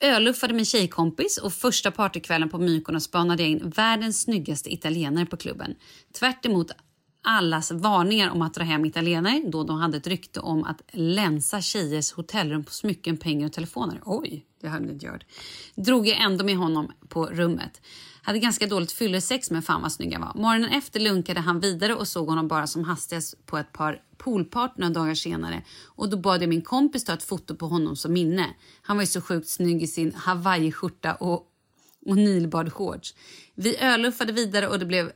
[0.00, 5.26] Öluffade med en tjejkompis och första partykvällen på Mykonos spanade jag in världens snyggaste italienare
[5.26, 5.74] på klubben.
[6.18, 6.70] Tvärt emot
[7.24, 11.60] allas varningar om att dra hem italienare då de hade ett rykte om att länsa
[11.60, 14.00] tjejers hotellrum på smycken, pengar och telefoner.
[14.04, 15.24] Oj, det hade jag inte gjort.
[15.74, 17.80] Drog jag ändå med honom på rummet.
[18.22, 20.32] Hade ganska dåligt fyllesex men fan vad snygg han var.
[20.34, 24.78] Morgonen efter lunkade han vidare och såg honom bara som hastigast på ett par poolpart
[24.78, 25.62] några dagar senare.
[25.84, 28.46] Och då bad jag min kompis ta ett foto på honom som minne.
[28.82, 31.48] Han var ju så sjukt snygg i sin hawaiiskjorta och,
[32.06, 33.14] och nilbadshorts.
[33.54, 35.12] Vi öluffade vidare och det blev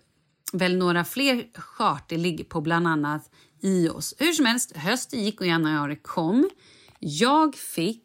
[0.53, 3.31] väl några fler charterligg på bland annat
[3.61, 4.15] Ios.
[4.19, 6.51] Hur som helst, hösten gick och januari kom.
[6.99, 8.05] Jag fick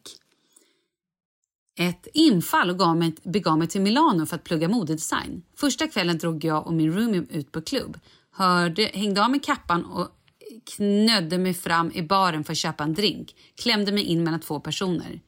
[1.78, 5.42] ett infall och gav mig, begav mig till Milano för att plugga modedesign.
[5.56, 7.98] Första kvällen drog jag och min roomie ut på klubb.
[8.30, 10.08] Hörde, hängde av mig kappan och
[10.76, 13.34] knödde mig fram i baren för att köpa en drink.
[13.62, 15.20] Klämde mig in mellan två personer.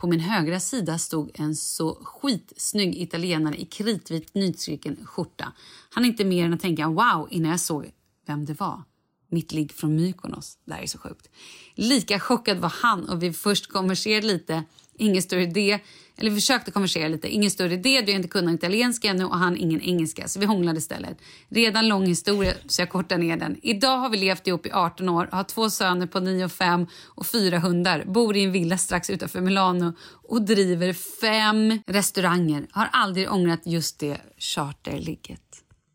[0.00, 5.52] På min högra sida stod en så skitsnygg italienare i kritvit nystruken skjorta.
[5.90, 7.90] Han inte mer än att tänka wow innan jag såg
[8.26, 8.82] vem det var.
[9.28, 10.58] Mitt ligg från Mykonos.
[10.64, 11.28] Det här är så sjukt.
[11.74, 14.64] Lika chockad var han och vi först konverserade lite.
[14.94, 15.80] Ingen större idé.
[16.20, 17.28] Eller försökte konversera lite.
[17.28, 18.00] Ingen större idé.
[18.00, 20.28] Du inte kunde italienska ännu och han ingen engelska.
[20.28, 21.18] Så vi hånglade istället.
[21.48, 23.56] Redan lång historia så jag kortar ner den.
[23.62, 25.28] Idag har vi levt ihop i 18 år.
[25.32, 28.04] Har två söner på 9 och 5 och fyra hundar.
[28.06, 29.92] Bor i en villa strax utanför Milano
[30.28, 32.66] och driver fem restauranger.
[32.70, 35.40] Har aldrig ångrat just det charterligget.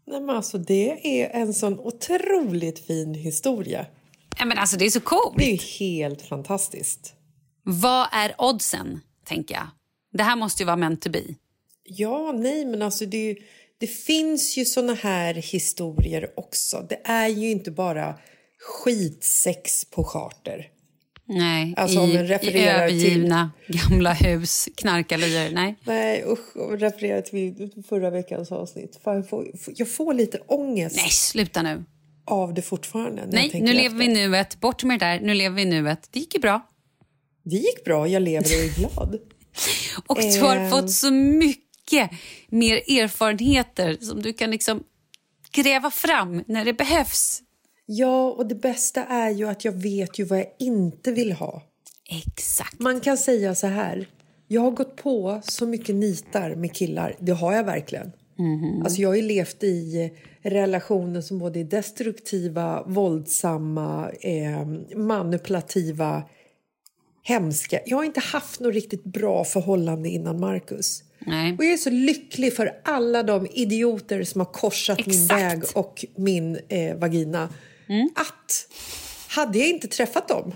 [0.08, 3.86] Nej, men alltså, det är en sån otroligt fin historia.
[4.40, 5.38] Ja, men alltså det är så coolt.
[5.38, 7.14] Det är helt fantastiskt.
[7.64, 9.68] Vad är oddsen, tänker jag.
[10.18, 11.24] Det här måste ju vara meant to be.
[11.84, 13.36] Ja, nej, men alltså det, ju-
[13.78, 16.86] det finns ju såna här historier också.
[16.90, 18.16] Det är ju inte bara
[18.60, 20.68] skitsex på charter.
[21.28, 25.52] Nej, Alltså, om i, i refererar till- övergivna gamla hus, knarkarlyer.
[25.52, 25.76] Nej.
[25.84, 29.00] Nej, usch, och referera till förra veckans avsnitt.
[29.04, 31.84] Fan, jag, får, jag får lite ångest Nej, sluta nu.
[32.26, 33.26] av det fortfarande.
[33.32, 34.22] Nej, nu lever vi efter.
[34.22, 34.60] i nuet.
[34.60, 35.20] Bort med det där.
[35.20, 36.08] Nu lever vi nuet.
[36.12, 36.70] Det gick ju bra.
[37.44, 39.20] Det gick bra, jag lever och är glad.
[40.08, 40.70] Och du har Ehm.
[40.72, 42.12] fått så mycket
[42.50, 44.84] mer erfarenheter som du kan liksom
[45.52, 47.42] gräva fram när det behövs.
[47.86, 51.64] Ja, och det bästa är ju att jag vet ju vad jag inte vill ha.
[52.28, 52.80] Exakt.
[52.80, 54.08] Man kan säga så här.
[54.48, 57.16] Jag har gått på så mycket nitar med killar.
[57.20, 58.12] Det har jag verkligen.
[58.84, 64.66] Alltså jag har ju levt i relationer som både är destruktiva, våldsamma, eh,
[64.98, 66.24] manipulativa,
[67.28, 67.80] hemska.
[67.86, 71.04] Jag har inte haft något riktigt bra förhållande innan Marcus.
[71.20, 71.56] Nej.
[71.58, 75.32] Och jag är så lycklig för alla de idioter som har korsat min Exakt.
[75.42, 77.50] väg och min eh, vagina.
[78.16, 78.68] Att
[79.28, 80.56] hade jag inte träffat dem,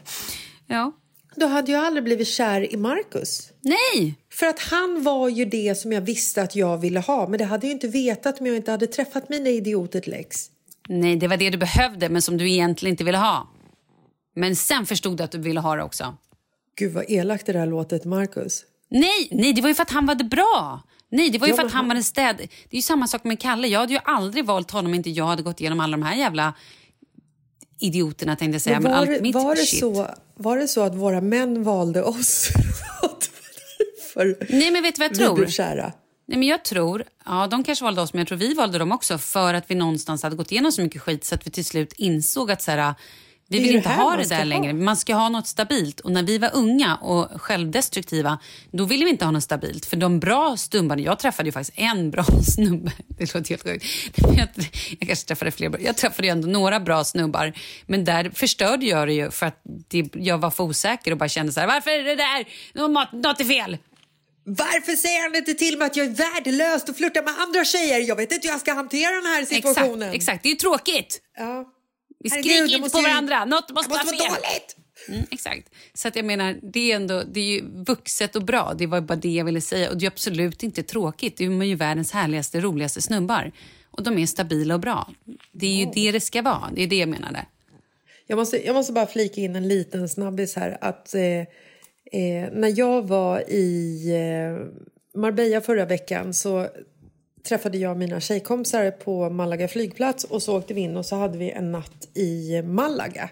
[0.68, 0.92] Ja.
[1.36, 3.50] då hade jag aldrig blivit kär i Marcus.
[3.62, 4.16] Nej!
[4.34, 7.28] För att han var ju det som jag visste att jag ville ha.
[7.28, 10.46] Men det hade jag inte vetat om jag inte hade träffat mina idioter Lex.
[10.90, 13.48] Nej, det var det du behövde, men som du egentligen inte ville ha.
[14.36, 16.18] Men sen förstod du att du ville ha det också.
[16.80, 18.64] Gud vad elakt det där låter till Marcus.
[18.90, 20.82] Nej, nej, det var ju för att han var det bra.
[21.12, 22.38] Nej, det var ju Ja, för men att han var en städ...
[22.38, 23.68] Det är ju samma sak med Kalle.
[23.68, 26.16] Jag hade ju aldrig valt honom om inte jag hade gått igenom alla de här
[26.16, 26.54] jävla
[27.80, 28.80] idioterna tänkte jag säga.
[28.80, 29.80] Men Men, var, allt det, mitt var, det shit.
[29.80, 32.50] så, var det så att våra män valde oss?
[34.20, 35.48] Därför Nej, men vet du vad jag tror?
[35.48, 35.94] kära?
[36.28, 38.92] Nej, men jag tror, ja de kanske valde oss men jag tror vi valde dem
[38.92, 41.66] också för att vi någonstans hade gått igenom så mycket skit så att vi till
[41.66, 42.94] slut insåg att så här,
[43.50, 44.44] vi vill inte ha det där ha.
[44.44, 44.74] längre.
[44.74, 46.00] Man ska ha något stabilt.
[46.00, 48.40] Och när vi var unga och självdestruktiva
[48.72, 49.86] då ville vi inte ha något stabilt.
[49.86, 52.24] För de bra stubbarna, jag träffade ju faktiskt en bra
[52.56, 52.92] snubbe.
[53.08, 53.86] Det låter helt sjukt.
[54.38, 54.48] Jag,
[55.00, 55.76] jag kanske träffade fler.
[55.80, 57.54] Jag träffade ju ändå några bra snubbar.
[57.88, 61.30] Men där förstörde jag det ju för att det, jag var för osäker och bara
[61.30, 62.48] kände så här, varför är det där?
[62.74, 63.78] Något, något är fel.
[64.44, 68.00] Varför säger han inte till mig att jag är värdelös och flörtar med andra tjejer?
[68.00, 70.02] Jag vet inte hur jag ska hantera den här situationen.
[70.02, 71.22] Exakt, exakt, det är ju tråkigt.
[71.38, 71.66] Ja.
[72.20, 73.46] Vi Herregud, skriker jag inte på varandra.
[73.46, 74.76] Något måste, Det måste vara dåligt!
[75.08, 75.70] Mm, exakt.
[75.94, 78.74] Så att jag menar, det är, ändå, det är ju vuxet och bra.
[78.78, 79.90] Det var bara det jag ville säga.
[79.90, 81.38] Och det är absolut inte tråkigt.
[81.38, 83.52] De är ju världens härligaste, roligaste snubbar.
[83.92, 85.10] Och de är stabila och bra.
[85.52, 86.70] Det är ju det det ska vara.
[86.76, 87.46] Det är det jag menade.
[88.28, 90.78] Jag måste, jag måste bara flika in en liten snabbis här.
[90.82, 91.40] Att, eh,
[92.22, 94.66] eh, när jag var i eh,
[95.20, 96.68] Marbella förra veckan så
[97.44, 101.38] träffade jag mina tjejkompisar på Malaga flygplats och så åkte vi in och så hade
[101.38, 103.30] vi en natt i Malaga.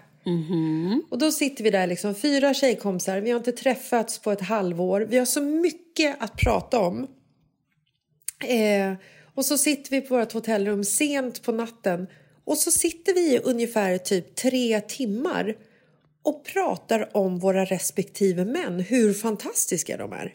[1.10, 5.00] Och då sitter vi där liksom, fyra tjejkompisar, vi har inte träffats på ett halvår.
[5.00, 7.06] Vi har så mycket att prata om.
[8.44, 8.92] Eh,
[9.34, 12.06] och så sitter vi på vårt hotellrum sent på natten
[12.44, 15.56] och så sitter vi i ungefär typ tre timmar
[16.22, 20.34] och pratar om våra respektive män, hur fantastiska de är.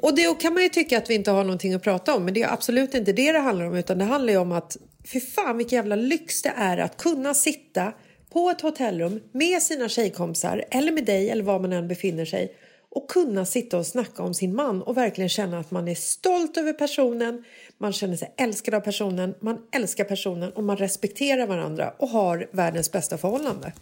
[0.00, 2.34] Och det kan man ju tycka att vi inte har någonting att prata om men
[2.34, 5.20] det är absolut inte det det handlar om utan det handlar ju om att för
[5.20, 7.92] fan vilken jävla lyx det är att kunna sitta
[8.32, 12.56] på ett hotellrum med sina tjejkompisar eller med dig eller var man än befinner sig
[12.90, 16.56] och kunna sitta och snacka om sin man och verkligen känna att man är stolt
[16.56, 17.44] över personen,
[17.78, 22.48] man känner sig älskad av personen, man älskar personen och man respekterar varandra och har
[22.52, 23.72] världens bästa förhållande.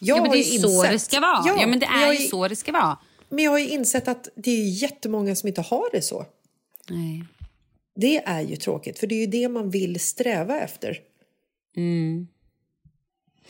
[0.00, 1.42] Jag Ja, men det är ju så insett- det ska vara.
[1.60, 2.98] Ja, men det jag är har ju så det ska vara.
[3.34, 6.26] Men jag har ju insett att det är jättemånga som inte har det så.
[6.90, 7.24] Nej.
[7.96, 10.98] Det är ju tråkigt, för det är ju det man vill sträva efter.
[11.76, 12.28] Mm.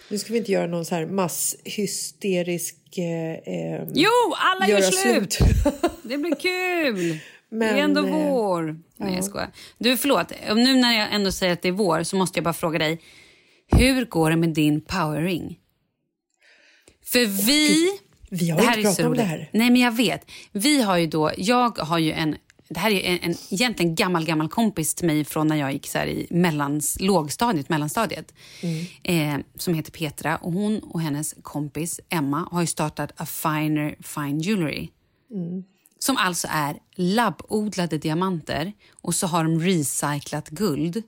[0.08, 2.98] Nu ska vi inte göra någon så här masshysterisk...
[2.98, 5.38] Eh, eh, Jo, alla gör göra slut!
[6.02, 7.18] Det blir kul!
[7.54, 8.80] det Men, är ändå eh, vår.
[8.96, 9.50] Nej, jag skojar.
[9.78, 10.32] Du, förlåt.
[10.48, 13.00] Nu när jag ändå säger att det är vår så måste jag bara fråga dig.
[13.66, 15.58] Hur går det med din powerring?
[17.04, 17.90] För vi...
[18.34, 19.48] vi har det här inte pratat om det här.
[19.52, 20.30] Nej, men jag vet.
[20.52, 21.30] Vi har ju då...
[21.36, 22.36] Jag har ju en...
[22.68, 25.86] Det här är en, en egentligen gammal, gammal kompis till mig från när jag gick
[25.86, 28.34] så i mellans, lågstadiet, mellanstadiet.
[29.02, 30.36] Eh, som heter Petra.
[30.36, 34.88] Och hon och hennes kompis Emma har ju startat A Finer Fine Jewelry.
[35.98, 38.72] Som alltså är labbodlade diamanter
[39.02, 41.02] och så har de recyclat guld.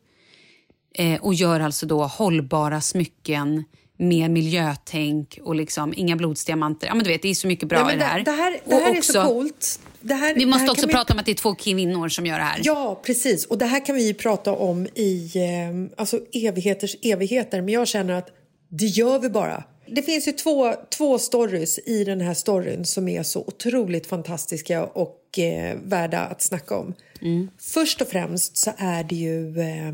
[0.95, 3.65] Eh, och gör alltså då hållbara smycken
[3.97, 6.87] med miljötänk och liksom inga blodsdiamanter.
[6.87, 8.19] Ja, men du vet, det är så mycket bra Nej, i det här.
[8.19, 9.81] det, det här, det Och här är också- så coolt.
[10.01, 12.39] Det här, Vi måste också vi- prata om att det är två kvinnor som gör
[12.39, 12.61] det här.
[12.65, 13.45] Ja, precis.
[13.47, 17.61] Och det här kan vi ju prata om i eh, alltså evigheters evigheter.
[17.63, 18.29] Men jag känner att
[18.69, 19.65] det gör vi bara.
[19.89, 24.85] Det finns ju två, två stories i den här storyn som är så otroligt fantastiska
[24.85, 26.95] och eh, värda att snacka om.
[27.61, 29.93] Först och främst så är det ju eh,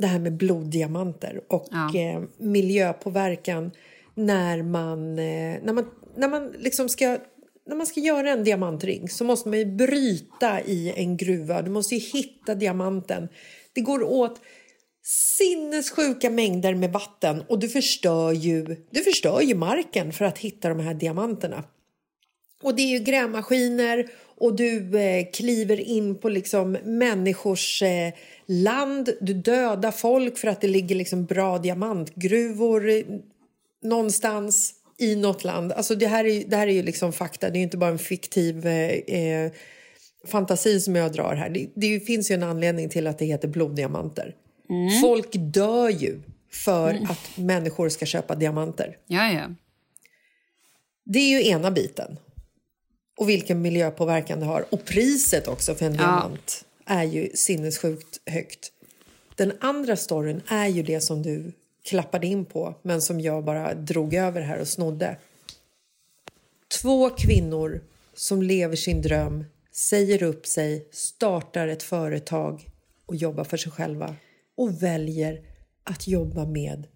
[0.00, 2.00] det här med bloddiamanter och Ja.
[2.00, 3.70] eh, miljöpåverkan
[4.14, 7.18] när man, eh, när man, när man liksom ska
[7.66, 11.62] när man ska göra en diamantring så måste man ju bryta i en gruva.
[11.62, 13.28] Du måste ju hitta diamanten.
[13.72, 14.40] Det går åt
[15.02, 20.68] sinnessjuka mängder med vatten och du förstör ju, du förstör ju marken för att hitta
[20.68, 21.64] de här diamanterna.
[22.62, 28.12] Och det är ju grävmaskiner och du eh, kliver in på liksom människors eh,
[28.46, 29.10] land.
[29.20, 33.02] Du dödar folk för att det ligger liksom bra diamantgruvor eh,
[33.82, 35.72] någonstans i något land.
[35.72, 37.98] Alltså det här är, det här är ju liksom fakta, det är inte bara en
[37.98, 39.52] fiktiv eh, eh,
[40.26, 41.50] fantasi som jag drar här.
[41.50, 44.34] Det, det finns ju en anledning till att det heter bloddiamanter.
[45.02, 46.20] Folk dör ju
[46.52, 48.96] för att människor ska köpa diamanter.
[49.06, 49.54] Ja, ja.
[51.04, 52.18] Det är ju ena biten.
[53.20, 54.64] Och vilken miljöpåverkan det har.
[54.70, 58.72] Och priset också för en diamant är ju sinnessjukt högt.
[59.34, 61.52] Den andra storyn är ju det som du
[61.84, 65.16] klappade in på men som jag bara drog över här och snodde.
[66.80, 67.80] Två kvinnor
[68.14, 72.68] som lever sin dröm, säger upp sig, startar ett företag
[73.06, 74.16] och jobbar för sig själva
[74.56, 75.40] och väljer
[75.84, 76.86] att jobba med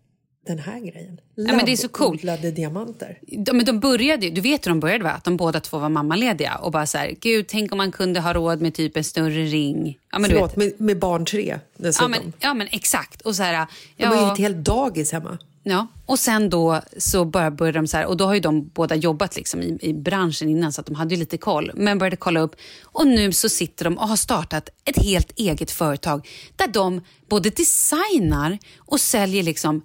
[0.46, 1.20] den här grejen.
[1.34, 2.22] Ja, men det är så coolt.
[2.56, 3.18] Diamanter.
[3.22, 5.10] De, men de började du vet hur de började va?
[5.10, 8.20] Att de båda två var mammalediga och bara så här, gud tänk om man kunde
[8.20, 9.98] ha råd med typ en större ring.
[10.12, 10.56] Ja, men du Förlåt, vet.
[10.56, 12.12] med, med barn tre dessutom.
[12.12, 13.20] Ja men, ja men exakt.
[13.22, 13.66] Och så här,
[13.96, 15.38] De har ju ja, ett helt dagis hemma.
[15.62, 15.86] ja.
[16.06, 18.94] Och sen då så bara började de så här, och då har ju de båda
[18.94, 21.70] jobbat liksom i, i branschen innan så att de hade ju lite koll.
[21.74, 25.70] Men började kolla upp och nu så sitter de och har startat ett helt eget
[25.70, 29.82] företag där de både designar och säljer liksom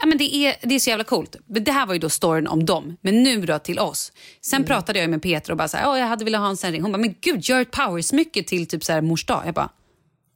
[0.00, 1.36] Ja, men det, är, det är så jävla coolt.
[1.46, 2.96] Det här var ju då storyn om dem.
[3.00, 4.12] Men nu då till oss.
[4.40, 4.66] Sen Mm.
[4.66, 6.72] pratade jag med Peter och bara så här, "Åh, jag hade velat ha en sån
[6.72, 6.82] ring.
[6.82, 9.42] Hon bara, men gud, gör ett powersmycke till typ så här mors dag.
[9.46, 9.70] Jag bara,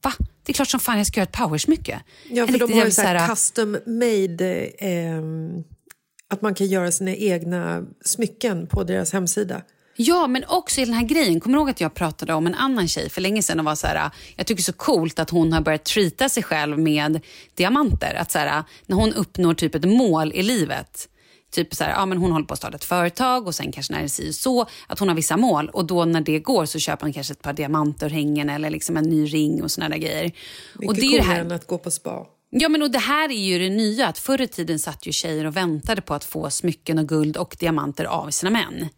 [0.03, 0.13] va?
[0.45, 2.01] Det är klart som fan jag ska göra ett powersmycke.
[2.29, 4.55] Ja, för de har ju så här- custom made...
[4.77, 5.21] Eh,
[6.27, 9.61] att man kan göra sina egna smycken på deras hemsida.
[9.95, 11.39] Ja, men också i den här grejen.
[11.39, 13.75] Kommer du ihåg att jag pratade om en annan tjej för länge sedan och var
[13.75, 16.79] så här, jag tycker det är så coolt att hon har börjat treata sig själv
[16.79, 17.19] med
[17.55, 18.15] diamanter.
[18.15, 21.09] Att så här, när hon uppnår typ ett mål i livet,
[21.51, 23.93] typ så här, ja, men hon håller på att starta ett företag och sen kanske
[23.93, 26.79] när det säger så, att hon har vissa mål och då när det går så
[26.79, 30.31] köper hon kanske ett par diamantörhängen eller liksom en ny ring och såna där grejer.
[30.75, 32.27] och Mycket det är det här, än att gå på spa.
[32.49, 34.07] Ja, men och det här är ju det nya.
[34.07, 37.37] Att förr i tiden satt ju tjejer och väntade på att få smycken och guld
[37.37, 38.89] och diamanter av sina män.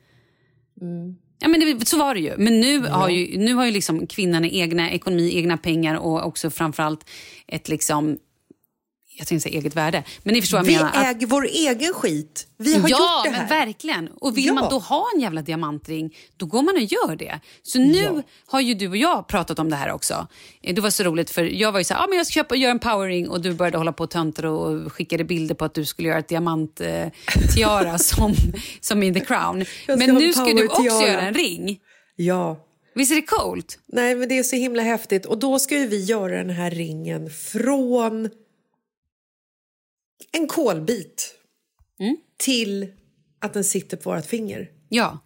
[1.39, 2.38] Ja, men det, så var det ju.
[2.38, 6.49] Men nu har ju, nu har ju liksom kvinnan egna ekonomi, egna pengar och också
[6.49, 7.09] framförallt
[7.47, 8.17] ett liksom,
[9.18, 10.03] jag tänkte säga eget värde.
[10.24, 10.89] Men ni förstår vad jag Vi menar.
[10.89, 12.47] Att- äger vår egen skit.
[12.57, 13.66] Vi har ja, gjort det men här.
[13.66, 14.07] verkligen.
[14.22, 14.53] Och vill Ja.
[14.53, 17.39] man då ha en jävla diamantring, då går man och gör det.
[17.63, 18.22] Så nu Ja.
[18.47, 20.28] har ju du och jag pratat om det här också.
[20.63, 22.34] Eh, Det var så roligt för jag var ju så här, ah, men jag ska
[22.34, 25.55] köpa och göra en powerring och du började hålla på och töntra och skickade bilder
[25.55, 28.34] på att du skulle göra ett diamant-tiara eh, tiara som,
[28.82, 29.66] som i The Crown.
[29.88, 31.11] Men nu ska du också power-tiara.
[31.11, 31.80] göra en ring.
[32.16, 32.57] Ja.
[32.95, 33.80] Visst är det coolt?
[33.88, 35.26] Nej, men det är så himla häftigt.
[35.26, 38.30] Och då ska ju vi göra den här ringen från
[40.38, 41.32] en kolbit
[42.00, 42.18] Mm.
[42.38, 42.88] till
[43.42, 44.70] att den sitter på vårt finger.
[44.90, 45.20] Ja.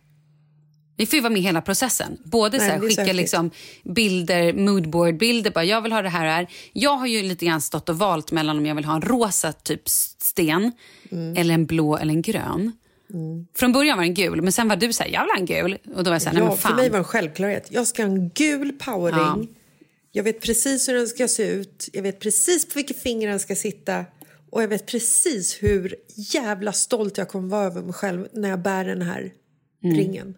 [0.98, 2.18] Vi får ju vara med i hela processen.
[2.26, 3.52] Både Nej, så här, skicka liksom
[3.84, 5.52] bilder, moodboard-bilder.
[5.52, 6.48] Bara, jag vill ha det här här.
[6.74, 9.52] Jag har ju lite grann stått och valt mellan om jag vill ha en rosa
[9.54, 10.72] typ sten
[11.12, 11.38] Mm.
[11.38, 12.72] eller en blå eller en grön.
[13.56, 15.46] Från början var den gul, men sen var du så här, jag vill ha en
[15.46, 15.78] gul.
[15.96, 16.76] Och då var jag så här, Ja, men för fan.
[16.76, 17.68] mig var det en självklarhet.
[17.70, 19.48] Jag ska ha en gul powerring.
[20.12, 21.90] Jag vet precis hur den ska se ut.
[21.94, 24.06] Jag vet precis på vilket finger den ska sitta.
[24.52, 28.60] Och jag vet precis hur jävla stolt jag kommer vara över mig själv när jag
[28.62, 29.32] bär den här
[29.84, 29.98] Mm.
[29.98, 30.38] ringen.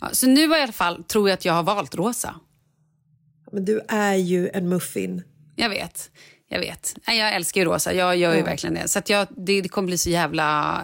[0.00, 2.34] Ja, så nu i alla fall tror jag att jag har valt rosa.
[3.52, 5.22] Men du är ju en muffin.
[5.56, 6.10] Jag vet.
[6.48, 6.96] Jag vet.
[7.06, 7.92] Jag älskar ju rosa.
[7.94, 8.44] Jag gör ju Ja.
[8.44, 8.88] verkligen det.
[8.88, 10.80] Så jag, det, det kommer bli så jävla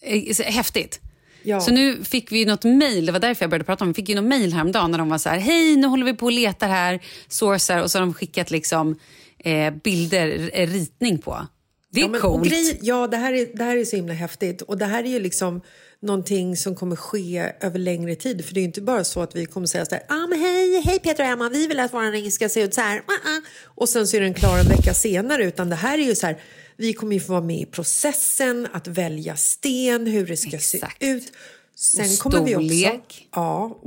[0.00, 1.00] eh, så häftigt.
[1.42, 1.60] Ja.
[1.60, 3.88] Så nu fick vi något mejl, det var därför jag började prata om.
[3.90, 6.14] Vi fick ju något mejl häromdagen när de var så här, hej nu håller vi
[6.14, 8.98] på och letar här, sourcar och så har de skickat liksom
[9.44, 10.28] eh, bilder,
[10.66, 11.46] ritning på.
[11.90, 12.48] Det är ja, men, coolt.
[12.48, 14.62] grej, ja, det här, är, det här är så himla häftigt.
[14.62, 15.60] Och det här är ju liksom
[16.02, 18.44] någonting som kommer ske över längre tid.
[18.44, 20.40] För det är ju inte bara så att vi kommer säga så här, ah, men
[20.40, 22.98] hej, hej Peter och Emma, vi vill att vår ring ska se ut så här.
[22.98, 23.40] Ah, ah.
[23.64, 25.44] Och sen så är den klar en vecka senare.
[25.44, 26.40] Utan det här är ju så här,
[26.76, 31.02] vi kommer ju få vara med i processen att välja sten, hur det ska Exakt.
[31.02, 31.32] se ut.
[31.76, 32.68] Sen Och kommer vi också...
[32.68, 33.28] storlek.
[33.34, 33.80] Ja,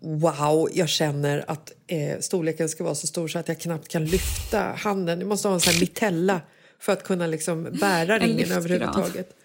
[0.00, 4.04] wow, jag känner att eh, storleken ska vara så stor så att jag knappt kan
[4.04, 5.20] lyfta handen.
[5.20, 6.40] Jag måste ha en sån här mitella
[6.78, 9.36] för att kunna liksom bära ringen överhuvudtaget.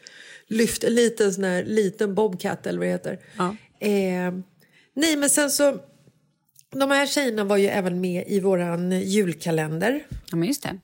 [0.48, 3.20] Lyft en liten, sån här, liten bobcat eller vad det heter.
[3.38, 3.56] Ja.
[3.80, 4.34] Eh,
[4.94, 5.78] nej, men sen så...
[6.72, 10.08] De här tjejerna var ju även med i våran julkalender.
[10.32, 10.78] Ja, men just det.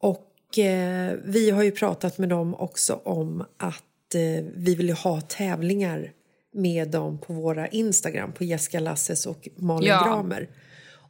[0.00, 4.94] Och eh, vi har ju pratat med dem också om att eh, vi vill ju
[4.94, 6.12] ha tävlingar
[6.54, 10.04] med dem på våra Instagram, på Jessica Lasses och Malin Ja.
[10.06, 10.48] Gramer.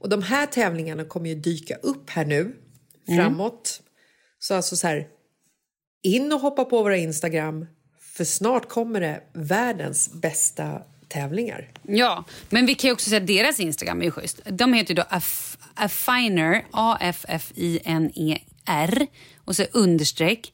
[0.04, 2.56] Och de här tävlingarna kommer ju dyka upp här nu
[3.16, 3.82] framåt.
[4.38, 5.06] Så alltså så här,
[6.02, 7.66] in och hoppa på våra Instagram
[8.00, 11.70] för snart kommer det världens bästa tävlingar.
[11.82, 14.40] Ja, men vi kan ju också säga att deras Instagram är ju schysst.
[14.50, 16.64] De heter ju då Aff- Affiner,
[17.74, 19.06] A-F-F-I-N-E-R
[19.44, 20.52] och så understreck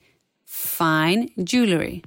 [0.79, 2.01] Fine Jewelry.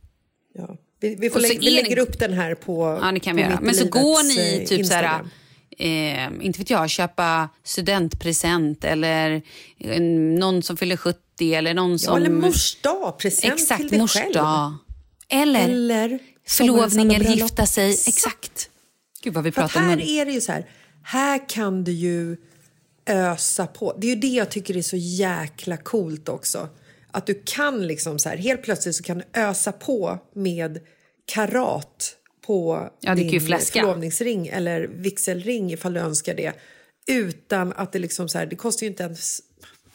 [0.54, 0.78] Ja.
[1.00, 3.42] Vi, vi, får lä- vi lägger upp den här på Ja, det kan på vi
[3.44, 3.60] göra.
[3.62, 5.30] Men så går ni eh, typ så här, Instagram.
[5.78, 9.42] Eh, inte vet jag, köpa studentpresent eller
[9.80, 10.02] eh,
[10.40, 12.18] någon som fyller 70 eller någon Ja, som...
[12.18, 14.34] eller mors dag, present Exakt, till dig mors själv.
[14.34, 14.74] dag.
[15.30, 17.92] Eller, Eller förlovning eller gifta sig.
[18.08, 18.70] Exakt.
[19.24, 20.02] Gud vad vi pratar här mun.
[20.02, 20.66] är det ju så här,
[21.04, 22.38] här kan du ju
[23.06, 23.98] ösa på.
[23.98, 26.70] Det är ju det jag tycker är så jäkla coolt också.
[27.12, 30.80] Att du kan liksom så här, helt plötsligt så kan du ösa på med
[31.26, 32.16] karat
[32.46, 36.54] på Ja, din förlovningsring eller vigselring ifall du önskar det.
[37.08, 39.42] Utan att det liksom så här, det kostar ju inte ens,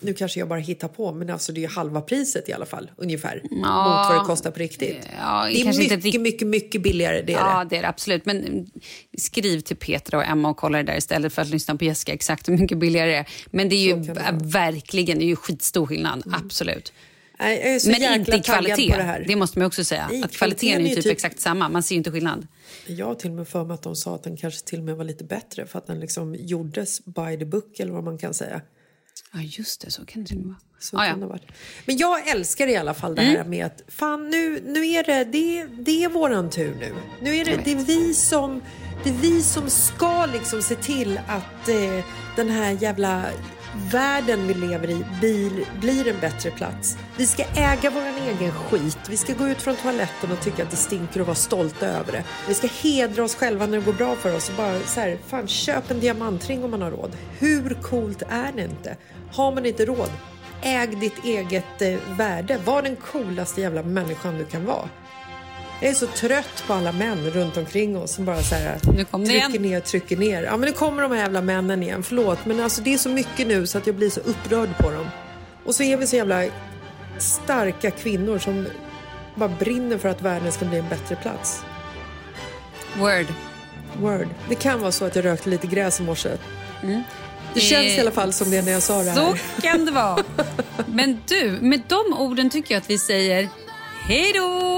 [0.00, 2.66] nu kanske jag bara hittar på, men alltså det är ju halva priset i alla
[2.66, 3.42] fall ungefär.
[3.50, 5.08] Mot vad det kostar på riktigt.
[5.18, 7.22] Ja, det är kanske inte mycket, mycket, mycket billigare.
[7.22, 7.70] Det är Ja, det.
[7.70, 8.26] det är det absolut.
[8.26, 8.66] Men mm,
[9.18, 12.12] skriv till Petra och Emma och kolla det där istället för att lyssna på Jessica
[12.12, 13.28] exakt hur mycket billigare det är.
[13.50, 14.20] Men det är ju det.
[14.20, 14.48] Mm.
[14.48, 16.92] verkligen det är ju skitstor skillnad, absolut.
[17.40, 18.90] Nej, Jag är så Men inte i kvalitet.
[18.90, 19.24] på det här.
[19.28, 20.08] Det måste man också säga.
[20.10, 21.68] Nej, att kvaliteten är typ, typ- exakt samma.
[21.68, 22.46] Man ser ju inte skillnad.
[22.86, 24.84] Jag har till och med för mig att de sa att den kanske till och
[24.84, 28.18] med var lite bättre för att den liksom gjordes by the book eller vad man
[28.18, 28.60] kan säga.
[29.32, 29.90] Ja, just det.
[29.90, 30.54] Så kan det vara.
[30.80, 31.16] Så Ah, kan ja.
[31.16, 31.38] det vara.
[31.86, 35.24] Men jag älskar i alla fall det här med att fan nu, nu är det,
[35.24, 36.94] det, det är våran tur nu.
[37.22, 38.62] Nu är det, det är vi som
[39.04, 42.04] det är vi som ska liksom se till att eh,
[42.36, 43.24] den här jävla
[43.74, 46.98] världen vi lever i blir, blir en bättre plats.
[47.16, 48.98] Vi ska äga vår egen skit.
[49.08, 52.12] Vi ska gå ut från toaletten och tycka att det stinker och vara stolta över
[52.12, 52.24] det.
[52.48, 55.18] Vi ska hedra oss själva när det går bra för oss och bara så här,
[55.26, 57.16] fan köp en diamantring om man har råd.
[57.38, 58.96] Hur coolt är det inte?
[59.32, 60.10] Har man inte råd,
[60.62, 62.58] äg ditt eget eh, värde.
[62.64, 64.88] Var den coolaste jävla människan du kan vara.
[65.80, 69.30] Jag är så trött på alla män runt omkring oss som bara så här, trycker
[69.30, 69.62] igen.
[69.62, 70.42] ner, trycker ner.
[70.42, 72.02] Ja, men nu kommer de här jävla männen igen.
[72.02, 74.90] Förlåt, men alltså det är så mycket nu så att jag blir så upprörd på
[74.90, 75.06] dem.
[75.64, 76.44] Och så är vi så jävla
[77.18, 78.66] starka kvinnor som
[79.34, 81.62] bara brinner för att världen ska bli en bättre plats.
[82.96, 83.26] Word.
[83.98, 84.28] Word.
[84.48, 86.30] Det kan vara så att jag rökte lite gräs i morse.
[86.82, 87.02] Mm.
[87.54, 89.16] Det känns i alla fall som det när jag sa det här.
[89.16, 90.24] Så kan det vara.
[90.86, 93.48] Men du, med de orden tycker jag att vi säger
[94.02, 94.77] hej då.